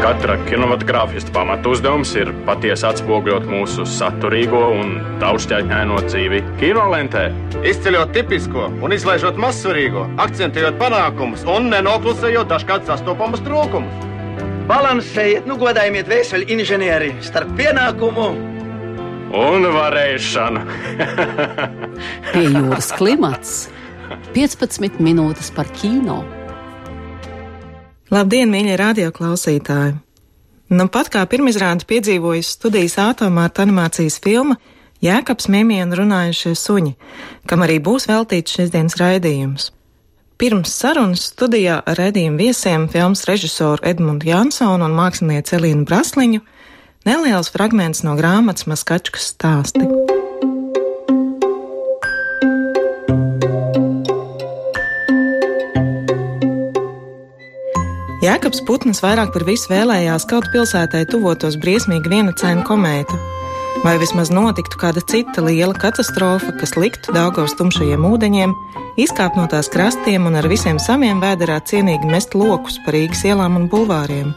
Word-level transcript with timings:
Katra 0.00 0.36
kinematogrāfista 0.46 1.32
pamatu 1.34 1.74
uzdevums 1.74 2.14
ir 2.16 2.30
patiesi 2.46 2.86
atspoguļot 2.88 3.44
mūsu 3.50 3.84
saturīgo 3.90 4.62
un 4.78 4.94
daudzšķaitņaino 5.20 5.98
dzīvi 6.06 6.40
kinolentē. 6.62 7.26
Izceļot 7.68 8.14
tipisko 8.16 8.70
un 8.80 8.96
izlaižot 8.96 9.36
mazsvarīgo, 9.42 10.06
akcentējot 10.24 10.80
panākumus 10.80 11.44
un 11.52 11.68
nenoklusējot 11.74 12.48
dažkārt 12.54 12.88
sastopamus 12.88 13.44
trūkumus. 13.44 14.08
Balansējiet, 14.70 15.44
nu 15.44 15.60
godājiet 15.60 16.08
vēseli 16.08 16.48
inženieri 16.56 17.12
starp 17.20 17.52
pienākumu 17.60 18.30
un 19.36 19.72
varēšanu. 19.76 20.64
Pie 22.32 22.46
jūras 22.54 22.94
klimats 22.96 23.66
15 24.34 25.00
minūtes 25.02 25.52
par 25.56 25.68
kino. 25.74 26.20
Labdien, 28.12 28.50
mīļie 28.52 28.76
radioklausītāji! 28.78 29.96
Nu, 30.66 30.88
pat 30.90 31.10
kā 31.14 31.22
pirmizrādi 31.30 31.86
piedzīvojusi 31.86 32.56
studijas 32.56 32.96
ātomārta 32.98 33.62
animācijas 33.62 34.18
filma 34.22 34.56
Jēkabs 35.02 35.46
Mimija 35.52 35.84
un 35.86 35.94
runājušie 35.94 36.54
suņi, 36.58 36.92
kam 37.46 37.62
arī 37.66 37.78
būs 37.82 38.08
veltīts 38.10 38.56
šīs 38.56 38.72
dienas 38.74 38.98
raidījums. 38.98 39.70
Pirms 40.36 40.74
sarunas 40.74 41.28
studijā 41.30 41.78
ar 41.80 41.96
redzējumu 42.00 42.42
viesiem 42.42 42.88
filmas 42.92 43.24
režisoru 43.28 43.84
Edmundu 43.88 44.28
Jansonu 44.28 44.84
un 44.88 44.98
mākslinieci 44.98 45.56
Elīnu 45.60 45.86
Brasliņu 45.88 46.42
neliels 47.08 47.50
fragments 47.54 48.04
no 48.04 48.18
grāmatas 48.18 48.68
Maskačkas 48.68 49.32
stāsti. 49.32 50.05
Jēkabs 58.26 58.64
Putns 58.66 58.98
vairāk 59.04 59.28
par 59.30 59.44
visu 59.46 59.68
vēlējās 59.70 60.24
kaut 60.26 60.48
pilsētai 60.50 61.04
tuvotos 61.06 61.54
briesmīgi 61.62 62.10
vienacaina 62.10 62.64
komēta, 62.66 63.14
vai 63.84 63.92
vismaz 64.02 64.32
notiktu 64.34 64.80
kāda 64.80 65.04
cita 65.06 65.44
liela 65.46 65.76
katastrofa, 65.78 66.56
kas 66.58 66.74
liktu 66.80 67.14
Daugavas 67.14 67.54
tumšajiem 67.60 68.08
ūdeņiem, 68.08 68.56
izkāpt 69.04 69.38
no 69.38 69.44
tās 69.52 69.70
krastiem 69.70 70.26
un 70.26 70.40
ar 70.40 70.50
visiem 70.50 70.80
saviem 70.82 71.22
vēderā 71.22 71.60
cienīgi 71.70 72.10
mest 72.10 72.34
lokus 72.34 72.80
pa 72.82 72.96
Rīgas 72.96 73.22
ielām 73.30 73.60
un 73.60 73.70
bulvāriem. 73.70 74.34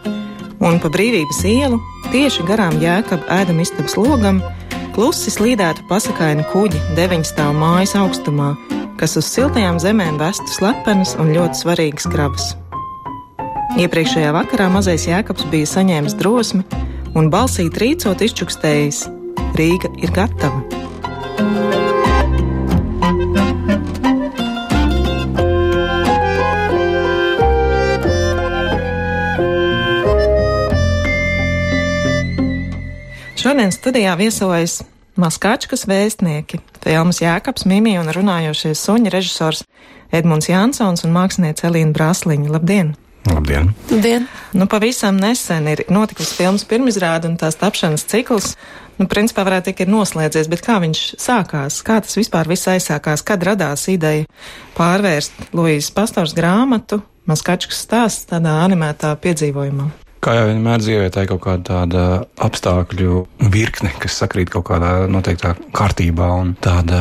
Un 0.61 0.77
pa 0.83 0.93
brīvības 0.93 1.41
ielu, 1.49 1.81
tieši 2.13 2.45
garām 2.45 2.77
Jēkabā 2.83 3.41
ēdam 3.41 3.63
istabas 3.65 3.97
logam, 3.97 4.43
klusi 4.93 5.33
slīdētu 5.33 5.89
pasakaini 5.89 6.45
kuģi 6.53 6.85
deviņstāvu 6.99 7.57
mājas 7.57 7.97
augstumā, 7.97 8.53
kas 9.01 9.17
uz 9.17 9.33
siltajām 9.33 9.81
zemēm 9.81 10.21
vestu 10.21 10.59
slepenas 10.59 11.17
un 11.17 11.33
ļoti 11.33 11.63
svarīgas 11.65 12.11
kravas. 12.11 12.51
Iepriekšējā 13.77 14.31
vakarā 14.33 14.65
mazais 14.73 15.03
Jēkabs 15.05 15.45
bija 15.51 15.67
saņēmis 15.69 16.15
drosmi 16.17 16.63
un 17.13 17.27
balsī 17.29 17.67
trīcot 17.69 18.23
izčukstējis: 18.25 19.03
Rīga 19.59 19.91
ir 20.01 20.09
gatava! 20.15 20.63
Šodien 33.39 33.69
studijā 33.71 34.15
viesojas 34.19 34.81
Maskāčkas 35.19 35.85
vēstnieki, 35.89 36.61
filmas 36.81 37.21
Jēkabs, 37.21 37.67
Mimija 37.69 38.01
un 38.01 38.09
runājošie 38.15 38.73
suņi 38.73 39.13
režisors 39.13 39.61
Edmunds 40.09 40.49
Jansons 40.49 41.05
un 41.05 41.13
māksliniece 41.13 41.69
Elīna 41.69 41.93
Brāsliņa. 41.93 42.49
Labdien! 42.55 42.95
Labdien! 43.27 43.73
Labdien. 43.91 44.27
Nu, 44.55 44.65
pavisam 44.71 45.17
nesen 45.19 45.67
ir 45.67 45.83
notikusi 45.91 46.37
filmas 46.39 46.63
pirmizrāde 46.67 47.27
un 47.27 47.35
tās 47.39 47.59
tapšanas 47.59 48.07
cikls. 48.09 48.53
Nu, 48.99 49.07
principā 49.11 49.43
varētu 49.47 49.69
teikt, 49.69 49.83
ir 49.85 49.91
noslēdzies, 49.91 50.49
bet 50.51 50.63
kā 50.65 50.79
viņš 50.83 51.03
sākās? 51.19 51.81
Kā 51.87 51.99
tas 52.03 52.15
vispār 52.19 52.49
viss 52.51 52.67
aizsākās? 52.71 53.23
Kad 53.27 53.43
radās 53.47 53.87
ideja 53.91 54.27
pārvērst 54.79 55.51
Luīzes 55.55 55.93
pastors 55.95 56.35
grāmatu 56.37 57.03
Maskačkas 57.29 57.83
stāsts 57.85 58.29
tādā 58.31 58.55
animētā 58.63 59.13
piedzīvojumā? 59.21 59.91
Kā 60.19 60.33
jau 60.35 60.47
vienmēr 60.49 60.81
dzīvē, 60.83 61.05
tā 61.15 61.23
ir 61.23 61.29
kaut 61.31 61.39
kāda 61.45 61.63
tāda 61.69 62.01
apstākļu 62.43 63.21
virkne, 63.53 63.91
kas 64.03 64.17
sakrīt 64.19 64.49
kaut 64.51 64.65
kādā 64.67 65.05
noteiktā 65.07 65.53
kārtībā, 65.75 66.27
un 66.41 66.51
tāda 66.59 66.99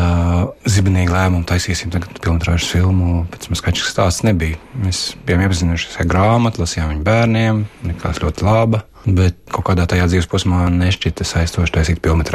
zibenīga 0.70 1.16
lēmuma 1.16 1.48
taisīsim 1.50 1.90
tagad 1.90 2.20
pilntrāžas 2.22 2.70
filmu, 2.70 3.24
pēc 3.32 3.48
tam 3.48 3.58
skaidrs, 3.58 3.88
ka 3.88 3.94
stāsts 3.96 4.22
nebija. 4.26 4.60
Mēs 4.84 5.02
bijām 5.26 5.42
iepazinušies 5.48 5.98
ar 5.98 6.06
grāmatu, 6.12 6.62
lasījām 6.62 6.94
viņu 6.94 7.04
bērniem, 7.10 7.64
likās 7.90 8.22
ļoti 8.22 8.46
laba. 8.46 8.84
Bet 9.08 9.38
kaut 9.48 9.64
kādā 9.70 9.86
tajā 9.88 10.08
dzīves 10.10 10.28
posmā 10.28 10.66
nešķita 10.74 11.24
saistoši 11.24 11.74
taisīt 11.78 12.00
filmu. 12.04 12.26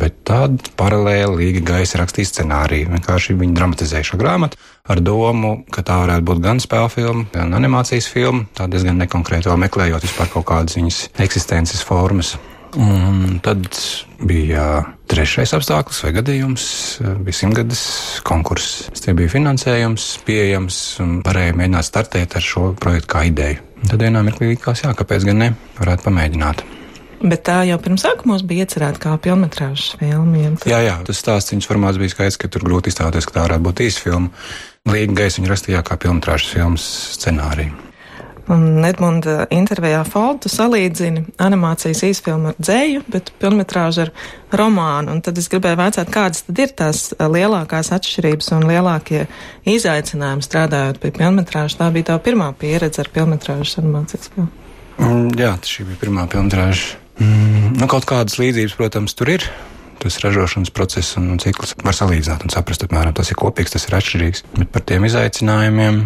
Bet 0.00 0.22
tad 0.28 0.70
paralēli 0.78 1.36
Līga 1.42 1.64
Gaisa 1.72 2.00
rakstīja 2.00 2.30
scenāriju. 2.30 2.90
Vienkārši 2.94 3.36
viņi 3.36 3.56
dramatizēja 3.56 4.10
šo 4.12 4.20
grāmatu 4.20 4.60
ar 4.86 5.02
domu, 5.02 5.58
ka 5.74 5.84
tā 5.84 5.98
varētu 6.04 6.28
būt 6.30 6.42
gan 6.44 6.62
spēļu 6.62 6.90
filma, 6.94 7.26
gan 7.34 7.54
animācijas 7.58 8.08
filma. 8.12 8.46
Tā 8.56 8.68
diezgan 8.70 9.00
nekonkrēti 9.02 9.50
vēl 9.50 9.64
meklējot 9.66 10.06
vispār 10.06 10.30
kaut 10.32 10.46
kādas 10.48 10.78
viņas 10.78 11.00
eksistences 11.26 11.84
formas. 11.84 12.36
Un 12.76 13.38
tad 13.44 13.68
bija 14.20 14.82
trešais 15.08 15.54
apstākļus 15.56 16.02
vai 16.04 16.10
gadījums, 16.18 16.64
bija 17.24 17.38
simtgades 17.38 17.82
konkurss. 18.26 18.90
Tie 19.00 19.14
bija 19.16 19.32
finansējums, 19.32 20.08
pieejams 20.26 20.80
un 21.04 21.20
varēja 21.24 21.56
mēģināt 21.56 21.88
startēt 21.88 22.36
ar 22.36 22.44
šo 22.44 22.72
projektu 22.80 23.12
kā 23.14 23.24
ideju. 23.30 23.62
Tad 23.84 24.00
vienā 24.00 24.22
mirklī 24.24 24.54
likās, 24.54 24.82
jā, 24.84 24.94
kāpēc 24.96 25.26
gan 25.28 25.42
ne, 25.42 25.48
varētu 25.76 26.06
pamēģināt. 26.08 26.64
Bet 27.16 27.46
tā 27.48 27.62
jau 27.64 27.78
pirms 27.80 28.04
sākumos 28.04 28.44
bija 28.44 28.66
iecerēta 28.66 29.00
kā 29.00 29.14
filmas 29.24 29.56
filma. 30.00 30.42
Ja 30.68 30.80
jā, 30.80 30.80
jā, 30.90 30.96
tas 31.08 31.20
stāsts 31.22 31.52
viņas 31.54 31.68
formāts 31.70 32.00
bija 32.00 32.12
skaidrs, 32.12 32.36
ka 32.40 32.50
tur 32.52 32.66
grūti 32.68 32.92
iztēloties, 32.92 33.28
ka 33.28 33.38
tā 33.38 33.44
varētu 33.46 33.64
būt 33.68 33.82
īsa 33.86 34.04
filma. 34.04 34.46
Līga 34.92 35.16
gaisa 35.22 35.40
viņa 35.40 35.52
rakstīja 35.52 35.82
kā 35.86 35.96
filmas 36.02 36.50
filmas 36.52 36.86
scenāriju. 37.16 37.72
Un 38.52 38.84
Edmunda 38.86 39.48
intervijā 39.50 40.04
Faltu 40.06 40.50
salīdzina 40.52 41.24
animācijas 41.42 42.04
īsfilmu 42.06 42.52
ar 42.52 42.58
dzēju, 42.60 43.02
bet 43.10 43.32
filmetrāžu 43.42 44.04
ar 44.04 44.12
romānu. 44.60 45.16
Un 45.16 45.22
tad 45.26 45.38
es 45.40 45.48
gribēju 45.50 45.80
vaicāt, 45.80 46.12
kādas 46.14 46.44
tad 46.46 46.60
ir 46.62 46.74
tās 46.78 47.08
lielākās 47.18 47.90
atšķirības 47.96 48.52
un 48.54 48.68
lielākie 48.70 49.24
izaicinājumi 49.66 50.46
strādājot 50.46 51.00
pie 51.02 51.10
filmetrāžas. 51.16 51.78
Tā 51.80 51.90
bija 51.94 52.12
tā 52.12 52.20
pirmā 52.22 52.52
pieredze 52.60 53.02
ar 53.02 53.10
filmetrāžas 53.14 53.80
animācijas 53.82 54.30
filmu. 54.34 54.52
Mm, 54.96 55.32
jā, 55.40 55.56
šī 55.66 55.88
bija 55.90 56.04
pirmā 56.04 56.28
filmetrāža. 56.30 57.00
Mm, 57.18 57.72
nu, 57.80 57.88
kaut 57.90 58.06
kādas 58.08 58.38
līdzības, 58.38 58.76
protams, 58.78 59.16
tur 59.18 59.32
ir 59.34 59.48
tas 60.00 60.20
ražošanas 60.22 60.70
process 60.70 61.16
un 61.18 61.38
cikls 61.42 61.74
var 61.82 61.96
salīdzināt 61.96 62.44
un 62.46 62.52
saprast, 62.52 62.84
apmēram 62.84 63.14
tas 63.16 63.32
ir 63.32 63.38
kopīgs, 63.40 63.72
tas 63.74 63.88
ir 63.88 63.96
atšķirīgs. 63.98 64.44
Bet 64.54 64.70
par 64.74 64.84
tiem 64.86 65.06
izaicinājumiem 65.08 66.04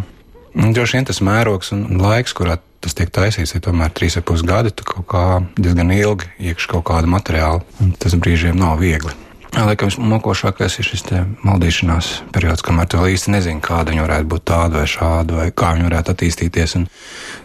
Droši 0.54 0.98
vien 0.98 1.06
tas 1.06 1.22
mērogs 1.22 1.70
un 1.76 1.86
laiks, 2.00 2.34
kurā 2.34 2.58
tas 2.80 2.96
tiek 2.96 3.10
taisīts, 3.12 3.54
ir 3.54 3.62
tomēr 3.64 3.92
trīs 3.94 4.16
ar 4.18 4.24
pus 4.26 4.42
gadi. 4.46 4.72
Tu 4.74 4.86
kaut 4.88 5.06
kā 5.10 5.24
diezgan 5.60 5.92
ilgi 5.94 6.30
iekšā 6.50 6.74
kaut 6.74 6.86
kāda 6.90 7.10
materiāla, 7.10 7.62
tas 8.02 8.16
brīžiem 8.16 8.58
nav 8.58 8.80
viegli. 8.80 9.14
Laikam 9.50 9.90
mokošākais 9.98 10.76
ir 10.78 10.86
šis 10.86 11.02
maldīšanās 11.42 12.08
periods, 12.30 12.62
kamēr 12.62 12.86
tu 12.86 13.00
vēl 13.00 13.16
īsti 13.16 13.32
nezini, 13.34 13.62
kāda 13.64 13.90
viņa 13.90 14.04
varētu 14.04 14.28
būt 14.30 14.44
tāda 14.46 14.78
vai 14.78 14.86
šāda, 14.86 15.38
vai 15.40 15.46
kā 15.50 15.72
viņa 15.74 15.88
varētu 15.88 16.14
attīstīties. 16.14 16.76
Un 16.78 16.86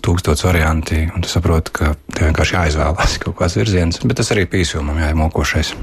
tūkstots 0.05 0.45
varianti, 0.45 1.01
un 1.09 1.25
tu 1.25 1.31
saproti, 1.31 1.73
ka 1.73 1.95
tev 2.13 2.29
vienkārši 2.29 2.57
jāizvēlās 2.59 3.17
kaut 3.25 3.37
kāds 3.41 3.57
virziens. 3.57 4.03
Bet 4.05 4.21
tas 4.21 4.29
arī 4.35 4.45
pīsumam 4.49 5.01
jāiemokošais. 5.01 5.73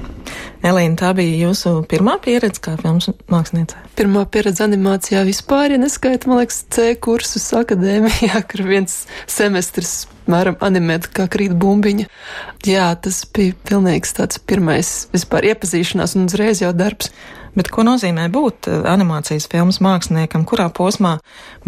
Elīna, 0.63 0.95
tā 0.95 1.09
bija 1.11 1.49
jūsu 1.49 1.81
pirmā 1.91 2.13
pieredze 2.23 2.61
kā 2.63 2.77
filmas 2.79 3.09
māksliniece? 3.27 3.75
Pirmā 3.99 4.21
pieredze 4.31 4.63
animācijā 4.63 5.25
vispār, 5.27 5.73
ja 5.75 5.79
neskaita, 5.81 6.29
man 6.31 6.39
liekas, 6.39 6.61
C 6.71 6.93
kursus 7.03 7.49
akadēmijā, 7.59 8.39
kur 8.49 8.63
viens 8.69 9.01
semestris 9.27 10.05
mēram 10.31 10.55
animēt 10.63 11.09
kā 11.11 11.25
krīt 11.31 11.51
bumbiņa. 11.59 12.07
Jā, 12.63 12.85
tas 12.95 13.25
bija 13.35 13.57
pilnīgs 13.67 14.15
tāds 14.15 14.39
pirmais 14.39 14.93
vispār 15.11 15.49
iepazīšanās 15.51 16.15
un 16.15 16.29
uzreiz 16.31 16.63
jau 16.63 16.71
darbs. 16.71 17.11
Bet 17.59 17.67
ko 17.69 17.83
nozīmē 17.85 18.29
būt 18.33 18.69
eh, 18.71 18.79
animācijas 18.89 19.49
filmas 19.51 19.81
māksliniekam? 19.83 20.45
Kurā 20.47 20.69
posmā 20.73 21.17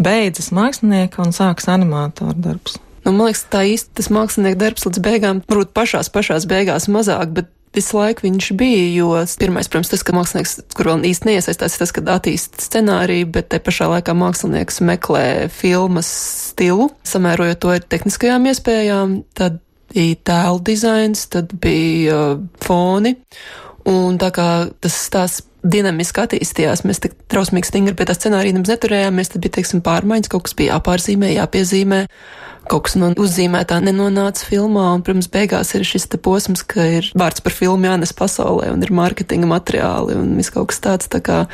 beidzas 0.00 0.48
mākslinieka 0.56 1.20
un 1.22 1.36
sākas 1.36 1.68
animātora 1.70 2.32
darbs? 2.32 2.80
Nu, 3.04 3.12
man 3.12 3.28
liekas, 3.28 3.44
tā 3.52 3.60
īsti 3.70 3.92
tas 4.00 4.08
mākslinieka 4.10 4.58
darbs 4.64 4.88
līdz 4.88 5.04
beigām, 5.04 5.44
varbūt 5.46 5.76
pašās 5.76 6.10
pašās 6.10 6.48
beigās 6.50 6.88
mazāk, 6.90 7.36
bet 7.36 7.52
visu 7.76 7.98
laiku 7.98 8.26
viņš 8.26 8.48
bija, 8.58 8.86
jo 8.96 9.10
pirmais, 9.40 9.68
protams, 9.70 9.92
tas, 9.92 10.04
ka 10.06 10.14
mākslinieks, 10.16 10.56
kur 10.76 10.90
vēl 10.90 11.04
īsti 11.10 11.30
neiesaistās, 11.30 11.76
ir 11.76 11.84
tas, 11.84 11.92
ka 11.94 12.04
attīst 12.16 12.58
scenāriju, 12.64 13.28
bet 13.36 13.50
te 13.52 13.60
pašā 13.62 13.90
laikā 13.92 14.16
mākslinieks 14.16 14.82
meklē 14.86 15.26
filmas 15.52 16.10
stilu, 16.50 16.90
samērojot 17.06 17.62
to 17.62 17.74
ar 17.76 17.86
tehniskajām 17.94 18.50
iespējām, 18.52 19.20
tad 19.36 19.60
bija 19.92 20.18
tēlu 20.26 20.64
dizains, 20.66 21.26
tad 21.32 21.54
bija 21.62 22.16
uh, 22.16 22.42
foni. 22.64 23.16
Un 23.86 24.16
tā 24.18 24.32
kā 24.34 24.48
tas 24.82 24.96
stāsts 25.06 25.44
dinamiski 25.66 26.22
attīstījās, 26.22 26.84
mēs 26.86 27.00
tik 27.02 27.14
trausmīgi 27.30 27.70
stingri 27.70 27.94
pie 27.96 28.06
tā 28.08 28.16
scenārija 28.16 28.56
nemaz 28.56 28.72
neturējāmies, 28.74 29.32
tad 29.32 29.44
bija, 29.44 29.56
teiksim, 29.58 29.82
pārmaiņas, 29.86 30.30
kaut 30.32 30.46
kas 30.46 30.56
bija 30.58 30.76
jāpārzīmē, 30.76 31.32
jāpiezīmē, 31.34 32.00
kaut 32.70 32.86
kas 32.86 32.96
no 32.98 33.10
uzzīmētā 33.22 33.80
nenonāca 33.84 34.46
filmā, 34.46 34.88
un, 34.94 35.04
protams, 35.06 35.30
beigās 35.32 35.74
ir 35.74 35.86
šis 35.86 36.08
te 36.12 36.20
posms, 36.22 36.62
ka 36.66 36.86
ir 36.98 37.10
vārds 37.18 37.42
par 37.44 37.54
filmu 37.54 37.90
jānes 37.90 38.14
pasaulē, 38.16 38.70
un 38.74 38.86
ir 38.86 38.94
mārketinga 38.94 39.50
materiāli, 39.50 40.18
un 40.18 40.34
viss 40.38 40.54
kaut 40.54 40.70
kas 40.72 40.82
tāds, 40.86 41.10
tā 41.12 41.22
kā, 41.24 41.44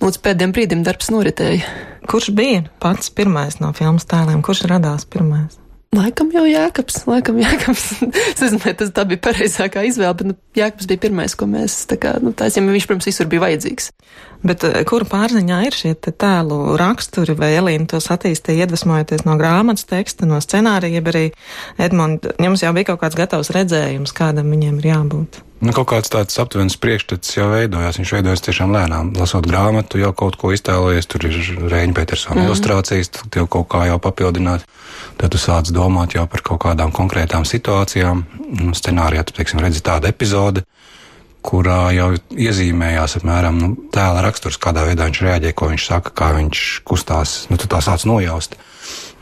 nu, 0.00 0.10
līdz 0.10 0.22
pēdējiem 0.26 0.54
brīdim 0.58 0.86
darbs 0.86 1.12
noritēja. 1.14 1.66
Kurš 2.10 2.32
bija 2.34 2.66
pats 2.82 3.14
pirmais 3.14 3.60
no 3.62 3.70
filmas 3.78 4.08
tēliem? 4.10 4.42
Kurš 4.42 4.66
radās 4.70 5.06
pirmais? 5.06 5.61
Laikam 5.92 6.30
jau 6.32 6.46
Jēkabs, 6.48 7.02
laikam 7.04 7.36
Jēkabs. 7.42 7.82
es 8.32 8.40
nezinu, 8.40 8.62
vai 8.62 8.72
tas 8.80 8.92
bija 8.96 9.20
pareizākā 9.26 9.82
izvēle, 9.84 10.14
bet 10.16 10.30
nu, 10.30 10.36
Jēkabs 10.56 10.88
bija 10.88 11.02
pirmais, 11.02 11.34
ko 11.36 11.48
mēs 11.50 11.82
tā 11.90 11.98
kā, 12.00 12.14
nu, 12.24 12.32
taisījām, 12.36 12.70
viņš, 12.72 12.86
protams, 12.88 13.08
visur 13.10 13.28
bija 13.28 13.42
vajadzīgs. 13.44 13.90
Bet 14.42 14.64
eh, 14.66 14.80
kura 14.88 15.06
pārziņā 15.08 15.60
ir 15.68 15.76
šie 15.76 15.94
tēlu 16.02 16.76
raksturi, 16.80 17.36
vai 17.38 17.52
Elīna 17.58 17.86
tos 17.94 18.10
attīstīja 18.12 18.66
iedvesmojoties 18.66 19.26
no 19.28 19.38
grāmatas 19.40 19.86
teksta, 19.88 20.26
no 20.28 20.40
scenārija, 20.42 21.04
arī 21.12 21.28
Edmund, 21.78 22.26
jums 22.42 22.66
jau 22.66 22.74
bija 22.74 22.92
kaut 22.92 23.04
kāds 23.04 23.18
gatavs 23.18 23.52
redzējums, 23.54 24.14
kādam 24.16 24.50
viņiem 24.52 24.82
ir 24.82 24.92
jābūt? 24.92 25.42
Nu, 25.62 25.70
kaut 25.70 25.92
kāds 25.92 26.10
tāds 26.10 26.34
aptuvens 26.42 26.74
priekšstats 26.82 27.36
jau 27.36 27.44
veidojās. 27.52 28.00
Viņš 28.00 28.12
veidojas 28.16 28.42
tiešām 28.42 28.72
lēnām. 28.74 29.12
Lasot 29.14 29.46
grāmatu, 29.46 30.00
jau 30.02 30.10
kaut 30.18 30.34
ko 30.40 30.50
iztēlojies. 30.50 31.06
Tur 31.06 31.28
ir 31.28 31.36
Rēņa 31.70 31.94
Petersona 31.94 32.34
mm 32.34 32.40
-hmm. 32.40 32.50
ilustrācijas, 32.50 33.12
tad 33.14 33.38
jau 33.38 33.46
kaut 33.46 33.68
kā 33.70 33.84
jau 33.86 34.00
papildināt. 34.02 34.66
Tad 35.22 35.30
tu 35.30 35.38
sāc 35.38 35.70
domāt 35.70 36.16
jau 36.18 36.26
par 36.26 36.42
kaut 36.42 36.64
kādām 36.66 36.90
konkrētām 36.90 37.46
situācijām. 37.46 38.24
Nu, 38.58 38.74
scenārijā 38.74 39.22
tu, 39.24 39.38
teiksim, 39.38 39.62
redzi 39.62 39.86
tādu 39.86 40.10
epizodi, 40.10 40.66
kurā 41.42 41.90
jau 41.96 42.12
iezīmējās 42.30 43.18
apmēram 43.18 43.58
nu, 43.58 43.70
tēla 43.94 44.22
raksturs, 44.24 44.60
kādā 44.62 44.86
veidā 44.86 45.08
viņš 45.08 45.22
reaģē, 45.26 45.52
ko 45.58 45.68
viņš 45.72 45.86
saka, 45.90 46.14
kā 46.16 46.30
viņš 46.38 46.62
kustās. 46.88 47.34
Nu, 47.50 47.58
tu 47.60 47.68
tā 47.70 47.82
sāc 47.84 48.06
nojaust. 48.08 48.56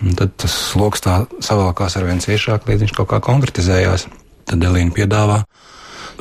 Un 0.01 0.17
tad 0.17 0.33
tas 0.41 0.55
lokus 0.81 1.05
tā 1.05 1.23
savalkās 1.45 1.97
ar 1.99 2.07
vien 2.09 2.23
ciešāk, 2.23 2.69
līdz 2.69 2.87
viņš 2.87 2.95
kaut 2.97 3.11
kā 3.11 3.21
konkretizējās. 3.25 4.07
Tad 4.49 4.65
Elīna 4.65 4.95
piedāvā 4.97 5.43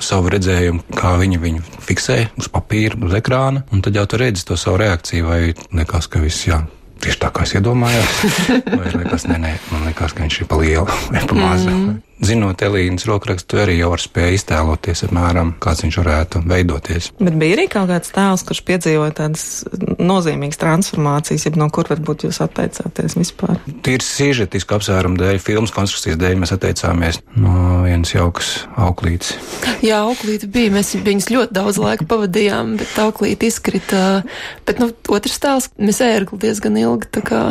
savu 0.04 0.32
redzējumu, 0.32 0.96
kā 0.96 1.14
viņa 1.20 1.40
viņu 1.44 1.64
fiksē 1.84 2.20
uz 2.40 2.48
papīra, 2.52 3.00
uz 3.04 3.16
ekrāna, 3.20 3.66
un 3.74 3.84
tad 3.84 3.98
jau 4.00 4.06
tu 4.08 4.20
redzi 4.22 4.46
to 4.48 4.56
savu 4.60 4.80
reakciju, 4.80 5.28
vai 5.28 5.40
liekas, 5.52 6.08
ka 6.12 6.24
viss 6.24 6.48
jā. 6.48 6.62
Tieši 7.00 7.20
tā 7.20 7.32
kā 7.32 7.46
es 7.48 7.56
iedomājos, 7.56 8.22
vai 8.80 8.92
liekas, 8.96 9.28
nē, 9.32 9.40
nē, 9.40 9.56
man 9.72 9.88
liekas, 9.88 10.16
ka 10.16 10.24
viņš 10.24 10.44
ir 10.44 10.52
pa 10.52 10.60
lielu 10.60 10.88
vai 11.12 11.24
pa 11.24 11.40
mazu. 11.40 11.72
Mm 11.72 12.09
zinot 12.26 12.62
Elīnas 12.66 13.06
rokrakstu, 13.10 13.60
arī 13.64 13.78
jau 13.80 13.92
var 13.94 14.04
spēj 14.04 14.38
iztēloties, 14.38 15.04
apmēram, 15.08 15.54
kāds 15.64 15.84
viņš 15.86 15.98
varētu 16.02 16.42
veidoties. 16.50 17.12
Bet 17.20 17.38
bija 17.40 17.58
arī 17.58 17.68
kaut 17.72 17.90
kāds 17.92 18.14
tēls, 18.16 18.44
kurš 18.48 18.62
piedzīvoja 18.68 19.16
tādas 19.22 19.46
nozīmīgas 20.00 20.60
transformācijas, 20.62 21.48
ja 21.48 21.54
no 21.60 21.70
kur 21.74 21.90
varbūt 21.92 22.28
jūs 22.28 22.42
atteicāties 22.46 23.18
vispār? 23.20 23.58
Tīri 23.86 24.06
sižetisku 24.06 24.78
apsvērumu 24.78 25.20
dēļ, 25.20 25.40
filmas 25.44 25.74
konstrukcijas 25.76 26.20
dēļ 26.20 26.38
mēs 26.44 26.56
atteicāmies 26.56 27.22
no 27.40 27.82
vienas 27.86 28.14
jaukas 28.16 28.52
auklītes. 28.80 29.36
Jā, 29.86 30.02
auklīte 30.04 30.50
bija, 30.52 30.74
mēs 30.76 30.94
viņus 31.00 31.32
ļoti 31.32 31.56
daudz 31.56 31.80
laika 31.82 32.08
pavadījām, 32.10 32.76
bet 32.80 33.00
auklīte 33.00 33.48
izkrita. 33.48 34.06
Bet, 34.68 34.82
nu, 34.84 34.92
otrs 35.12 35.40
tēls, 35.42 35.72
mēs 35.80 36.02
ērgli 36.04 36.42
diezgan 36.44 36.78
ilgi, 36.80 37.12
tā 37.16 37.24
kā 37.26 37.44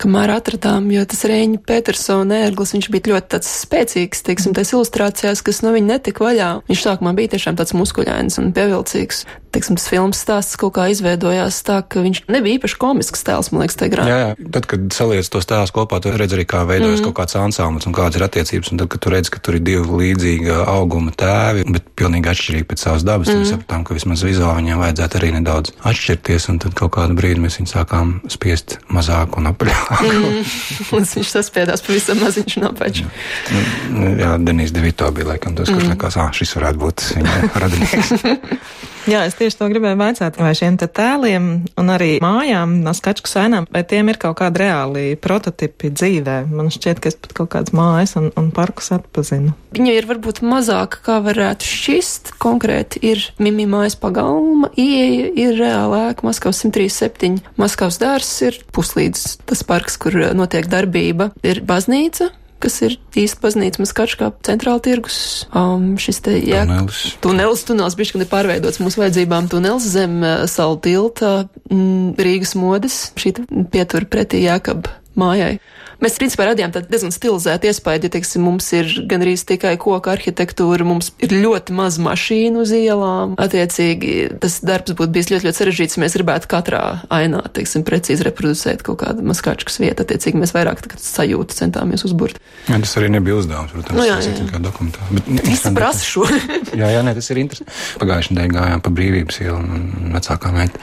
kamēr 0.00 0.32
atradām, 0.34 0.88
jo 0.94 1.04
tas 1.08 1.24
Reņģa 1.28 1.60
Petersona 1.68 2.40
ērglis, 2.46 2.72
viņš 2.76 2.88
bija 2.94 3.12
ļoti 3.12 3.30
tāds 3.34 3.50
spēcīgs, 3.64 4.24
teiksim, 4.26 4.54
tais 4.56 4.72
ilustrācijās, 4.72 5.44
kas 5.46 5.60
no 5.64 5.74
viņa 5.76 5.96
netika 5.96 6.24
vaļā. 6.24 6.50
Viņš 6.70 6.84
sākumā 6.86 7.14
bija 7.18 7.34
tiešām 7.36 7.58
tāds 7.60 7.76
muskuļains 7.76 8.40
un 8.40 8.52
pievilcīgs. 8.56 9.24
Teiksim, 9.50 9.74
tas 9.74 9.88
filmas 9.90 10.20
stāsts 10.22 10.54
kaut 10.60 10.76
kā 10.76 10.84
izveidojās 10.92 11.56
tā, 11.66 11.80
ka 11.82 12.04
viņš 12.04 12.22
nebija 12.30 12.60
īpaši 12.60 12.76
komisks 12.78 13.24
tēls, 13.26 13.48
man 13.50 13.64
liekas, 13.64 13.76
tajā 13.80 13.90
grāmatā. 13.96 14.10
Jā, 14.10 14.28
jā, 14.28 14.50
tad, 14.54 14.68
kad 14.70 14.84
saliec 14.94 15.26
tos 15.26 15.48
tēlus 15.50 15.72
kopā, 15.74 15.98
tu 16.04 16.12
redz 16.14 16.36
arī, 16.36 16.44
kā 16.46 16.60
veidojas 16.68 17.00
mm. 17.00 17.08
kaut 17.08 17.16
kāds 17.18 17.34
ansamblis 17.40 17.88
un 17.90 17.96
kādas 17.96 18.20
ir 18.20 18.24
attiecības, 18.28 18.70
un 18.70 18.78
tad, 18.78 18.90
kad 18.92 19.02
tu 19.02 19.10
redz, 19.10 19.32
ka 19.34 19.42
tur 19.42 19.58
ir 19.58 19.64
divi 19.66 19.98
līdzīgi 20.02 20.54
auguma 20.54 21.10
tēvi, 21.18 21.64
bet 21.74 21.88
pilnīgi 21.98 22.30
atšķirīgi 22.30 22.68
pēc 22.70 22.84
savas 22.86 23.06
dabas, 23.08 23.26
mm. 23.26 23.32
tad 23.32 23.42
mēs 23.42 23.52
sapratām, 23.56 23.86
ka 23.88 23.96
vismaz 23.98 24.22
vizuāli 24.28 24.62
viņiem 24.62 24.84
vajadzētu 24.84 25.18
arī 25.18 25.32
nedaudz 25.40 25.74
atšķirties, 25.90 26.46
un 26.54 26.62
tad 26.62 26.78
kaut 26.78 26.94
kādu 26.94 27.18
brīdi 27.18 27.42
mēs 27.42 27.58
viņu 27.58 27.72
sākām 27.72 28.14
spiest 28.30 28.78
mazāk 28.94 29.34
un 29.40 29.50
apaļāk. 29.50 29.98
Mm, 30.10 31.04
viņš 31.06 31.30
saspiedās 31.30 31.82
pavisam 31.84 32.18
maziņš 32.22 32.56
no 32.62 32.70
paša. 32.76 33.06
Jā, 33.50 33.62
nu, 33.94 34.10
jā 34.18 34.30
Denīs 34.42 34.72
Devito 34.74 35.08
bija 35.14 35.32
laikam 35.32 35.54
tas, 35.58 35.70
kurš 35.70 35.86
mm. 35.86 35.94
likās, 35.94 36.16
ah, 36.20 36.32
šis 36.34 36.54
varētu 36.56 36.82
būt 36.82 37.04
viņa 37.16 37.36
radinieks. 37.62 38.14
Jā, 39.08 39.22
es 39.24 39.36
tieši 39.38 39.56
to 39.56 39.68
gribēju 39.72 39.96
vaicāt, 39.96 40.36
vai 40.36 40.50
šiem 40.56 40.76
te 40.80 40.84
tēliem 40.84 41.46
un 41.80 41.92
arī 41.92 42.18
mājām, 42.20 42.80
no 42.84 42.92
skačku 42.96 43.30
sēnām, 43.30 43.64
vai 43.72 43.80
tiem 43.88 44.10
ir 44.12 44.18
kaut 44.20 44.36
kādi 44.42 44.60
reāli 44.60 45.04
prototipi 45.16 45.88
dzīvē. 45.94 46.42
Man 46.52 46.68
šķiet, 46.72 47.00
ka 47.00 47.08
es 47.08 47.16
pat 47.16 47.32
kaut 47.38 47.52
kādas 47.54 47.72
mājas 47.76 48.12
un, 48.20 48.28
un 48.36 48.50
parkus 48.52 48.92
atpazinu. 48.96 49.54
Viņa 49.76 49.94
ir 49.96 50.08
varbūt 50.10 50.42
mazāka, 50.44 51.00
kā 51.06 51.16
varētu 51.24 51.68
šķist. 51.68 52.34
Konkrēti 52.42 53.00
ir 53.06 53.24
Mimi 53.40 53.64
mājas 53.70 53.96
pagalma, 54.00 54.68
ieeja 54.76 55.30
ir 55.46 55.56
reāli 55.60 56.02
ēka 56.10 56.26
Maskavas 56.26 56.60
137. 56.66 57.40
Maskavas 57.60 58.00
dārs 58.02 58.34
ir 58.44 58.60
puslīdz 58.76 59.24
tas 59.48 59.64
parks, 59.64 59.96
kur 60.00 60.18
notiek 60.36 60.68
darbība. 60.68 61.30
Ir 61.46 61.62
baznīca, 61.64 62.32
kas 62.60 62.78
ir 62.86 62.96
īsta 63.18 63.42
baznīca 63.44 63.82
Maskačkā 63.82 64.30
centrāla 64.46 64.82
tirgus. 64.84 65.18
Um, 65.56 65.94
šis 66.00 66.20
te, 66.24 66.36
jā, 66.38 66.62
tunelis. 66.68 67.02
Tunelis, 67.24 67.64
tunelis 67.68 67.98
bišķi 67.98 68.22
ir 68.22 68.30
pārveidots 68.30 68.80
mūsu 68.82 69.02
vajadzībām. 69.02 69.50
Tunelis 69.52 69.88
zem 69.94 70.20
uh, 70.22 70.44
salu 70.50 70.78
tilta 70.84 71.34
mm, 71.70 72.14
Rīgas 72.20 72.56
modes. 72.60 73.02
Šī 73.20 73.34
pietur 73.72 74.08
pretī 74.10 74.44
Jākab 74.44 74.90
mājai. 75.18 75.56
Mēs, 76.00 76.16
principā, 76.16 76.46
radījām 76.48 76.72
tādu 76.72 76.88
diezgan 76.88 77.12
stilizētu 77.12 77.68
iespēju, 77.68 78.02
ja, 78.06 78.12
teiksim, 78.14 78.44
mums 78.48 78.70
ir 78.76 78.88
gan 79.10 79.20
arī 79.24 79.34
tikai 79.36 79.74
koka 79.80 80.14
arhitektūra, 80.14 80.86
mums 80.88 81.10
ir 81.20 81.34
ļoti 81.36 81.74
maz 81.76 81.98
mašīnu 82.00 82.62
uz 82.64 82.72
ielām. 82.76 83.34
Attiecīgi, 83.40 84.14
tas 84.40 84.60
darbs 84.64 84.96
būtu 84.96 85.12
bijis 85.12 85.30
ļoti, 85.34 85.48
ļoti 85.48 85.60
sarežģīts, 85.60 85.98
ja 85.98 86.04
mēs 86.04 86.16
gribētu 86.16 86.48
katrā 86.50 86.82
ainā, 87.12 87.42
teiksim, 87.52 87.84
precīzi 87.84 88.24
reproducēt 88.26 88.84
kaut 88.86 89.02
kādu 89.04 89.26
maskāčkas 89.28 89.76
vietu. 89.82 90.06
Attiecīgi, 90.06 90.40
mēs 90.40 90.54
vairāk 90.56 90.80
sajūtu 90.96 91.58
centāmies 91.58 92.06
uzburt. 92.08 92.40
Jā, 92.68 92.80
tas 92.80 92.96
arī 93.00 93.12
nebija 93.12 93.36
uzdevums, 93.40 93.74
protams, 93.76 94.00
nu, 94.00 94.08
jā, 94.08 94.16
jā. 94.24 94.48
kā 94.54 94.62
dokumentā. 94.64 95.04
Bet, 95.12 95.28
tas 95.44 95.66
prasa 95.76 96.06
šo. 96.06 96.24
jā, 96.80 96.90
jā, 96.96 97.04
nē, 97.04 97.14
tas 97.18 97.28
ir 97.32 97.42
interesanti. 97.44 97.76
Pagājušajā 98.00 98.36
nedēļā 98.38 98.56
gājām 98.56 98.84
pa 98.84 98.94
brīvības 98.96 99.40
ielu 99.44 99.58
un 99.60 100.14
vecākā 100.16 100.52
meita 100.54 100.80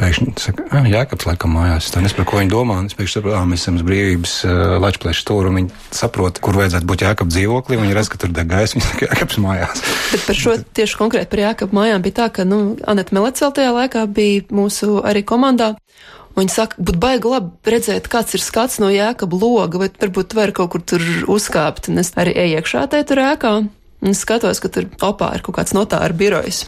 pēkšņi 0.00 0.34
saka, 0.40 0.84
jā, 0.88 1.04
kāpēc 1.08 1.26
laikam 1.28 1.56
mājās. 1.56 1.90
Tā 1.92 2.04
nesaprotu, 2.04 2.30
ko 2.32 2.40
viņi 2.40 2.52
domā. 2.52 2.78
Es 2.88 2.96
pēkšņi 2.98 3.18
saprotu, 3.18 3.42
mēs 3.50 3.64
esam 3.64 3.80
uz 3.80 3.86
brīvības 3.86 4.36
Latvijas 4.82 5.22
stūra. 5.22 5.52
Viņi 5.54 5.70
saprot, 5.94 6.40
kur 6.42 6.58
vajadzētu 6.60 6.88
būt 6.88 7.04
Jākapa 7.06 7.32
dzīvoklī. 7.32 7.78
Viņi 7.80 7.96
redz, 7.96 8.10
ka 8.12 8.20
tur 8.22 8.32
deg 8.36 8.50
gaisa. 8.50 8.76
Viņi 8.76 8.86
saka, 8.86 9.08
Jākaps 9.10 9.40
mājās. 9.42 9.82
Bet 10.12 10.26
par 10.28 10.38
šo 10.38 10.56
tieši 10.78 11.00
konkrēti 11.00 11.32
par 11.32 11.44
Jākapa 11.44 11.80
mājām 11.80 12.06
bija 12.06 12.18
tā, 12.22 12.28
ka 12.38 12.46
nu, 12.48 12.60
Anita 12.90 13.16
Melecel 13.16 13.54
tajā 13.56 13.74
laikā 13.76 14.06
bija 14.10 14.46
mūsu 14.54 15.00
arī 15.06 15.24
komandā. 15.26 15.74
Viņi 16.38 16.54
saka, 16.54 16.78
būtu 16.78 17.00
baigi 17.02 17.30
labi 17.32 17.74
redzēt, 17.74 18.06
kāds 18.10 18.36
ir 18.38 18.42
skats 18.44 18.78
no 18.80 18.88
jēkaba 18.92 19.36
loga, 19.40 19.80
vai 19.82 19.90
varbūt 19.90 20.36
var 20.38 20.54
kaut 20.56 20.70
kur 20.72 20.84
tur 20.86 21.02
uzkāpt. 21.30 21.90
Un 21.90 22.00
es 22.04 22.14
arī 22.20 22.36
eju 22.38 22.60
iekšā 22.60 22.86
tajā 22.92 23.08
tur 23.08 23.22
ēkā 23.24 23.52
un 24.00 24.16
skatos, 24.16 24.62
ka 24.62 24.70
tur 24.72 24.86
opā 25.04 25.34
ir 25.36 25.44
kaut 25.44 25.58
kāds 25.58 25.74
notāra 25.76 26.16
birojs. 26.16 26.64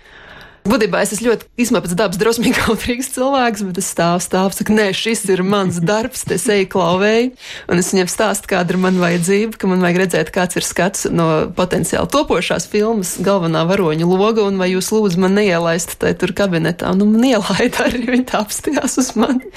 Būtībā 0.62 1.00
es 1.02 1.10
esmu 1.16 1.32
ļoti 1.32 1.48
īstenībā 1.58 1.82
pēc 1.82 1.94
dabas 1.98 2.18
drosmīgi 2.20 2.54
kautrīgs 2.60 3.08
cilvēks, 3.16 3.64
bet 3.66 3.78
es 3.82 3.88
stāvu, 3.90 4.20
stāvu, 4.22 4.54
saku, 4.54 4.74
nē, 4.76 4.84
šis 4.94 5.24
ir 5.34 5.42
mans 5.42 5.80
darbs, 5.82 6.22
te 6.28 6.38
seju 6.38 6.68
klauvēju, 6.70 7.32
un 7.66 7.82
es 7.82 7.90
viņam 7.90 8.10
stāstu, 8.12 8.46
kāda 8.52 8.76
ir 8.76 8.78
man 8.84 9.00
vajadzība, 9.02 9.58
ka 9.58 9.70
man 9.70 9.82
vajag 9.82 9.98
redzēt, 10.04 10.30
kāds 10.34 10.60
ir 10.60 10.66
skats 10.66 11.08
no 11.10 11.26
potenciāli 11.56 12.10
topošās 12.14 12.68
filmas 12.70 13.16
galvenā 13.26 13.64
varoņa 13.66 14.06
loga, 14.06 14.44
un 14.46 14.60
vai 14.62 14.70
jūs 14.70 14.92
lūdzu 14.94 15.24
man 15.24 15.34
neielaist 15.40 15.96
tai 15.98 16.14
tur 16.18 16.30
kabinetā, 16.38 16.94
nu 16.94 17.10
man 17.10 17.26
ielaida 17.32 17.88
arī, 17.88 18.04
viņi 18.14 18.28
tā 18.30 18.44
apstījās 18.44 18.96
uz 19.02 19.10
mani. 19.18 19.50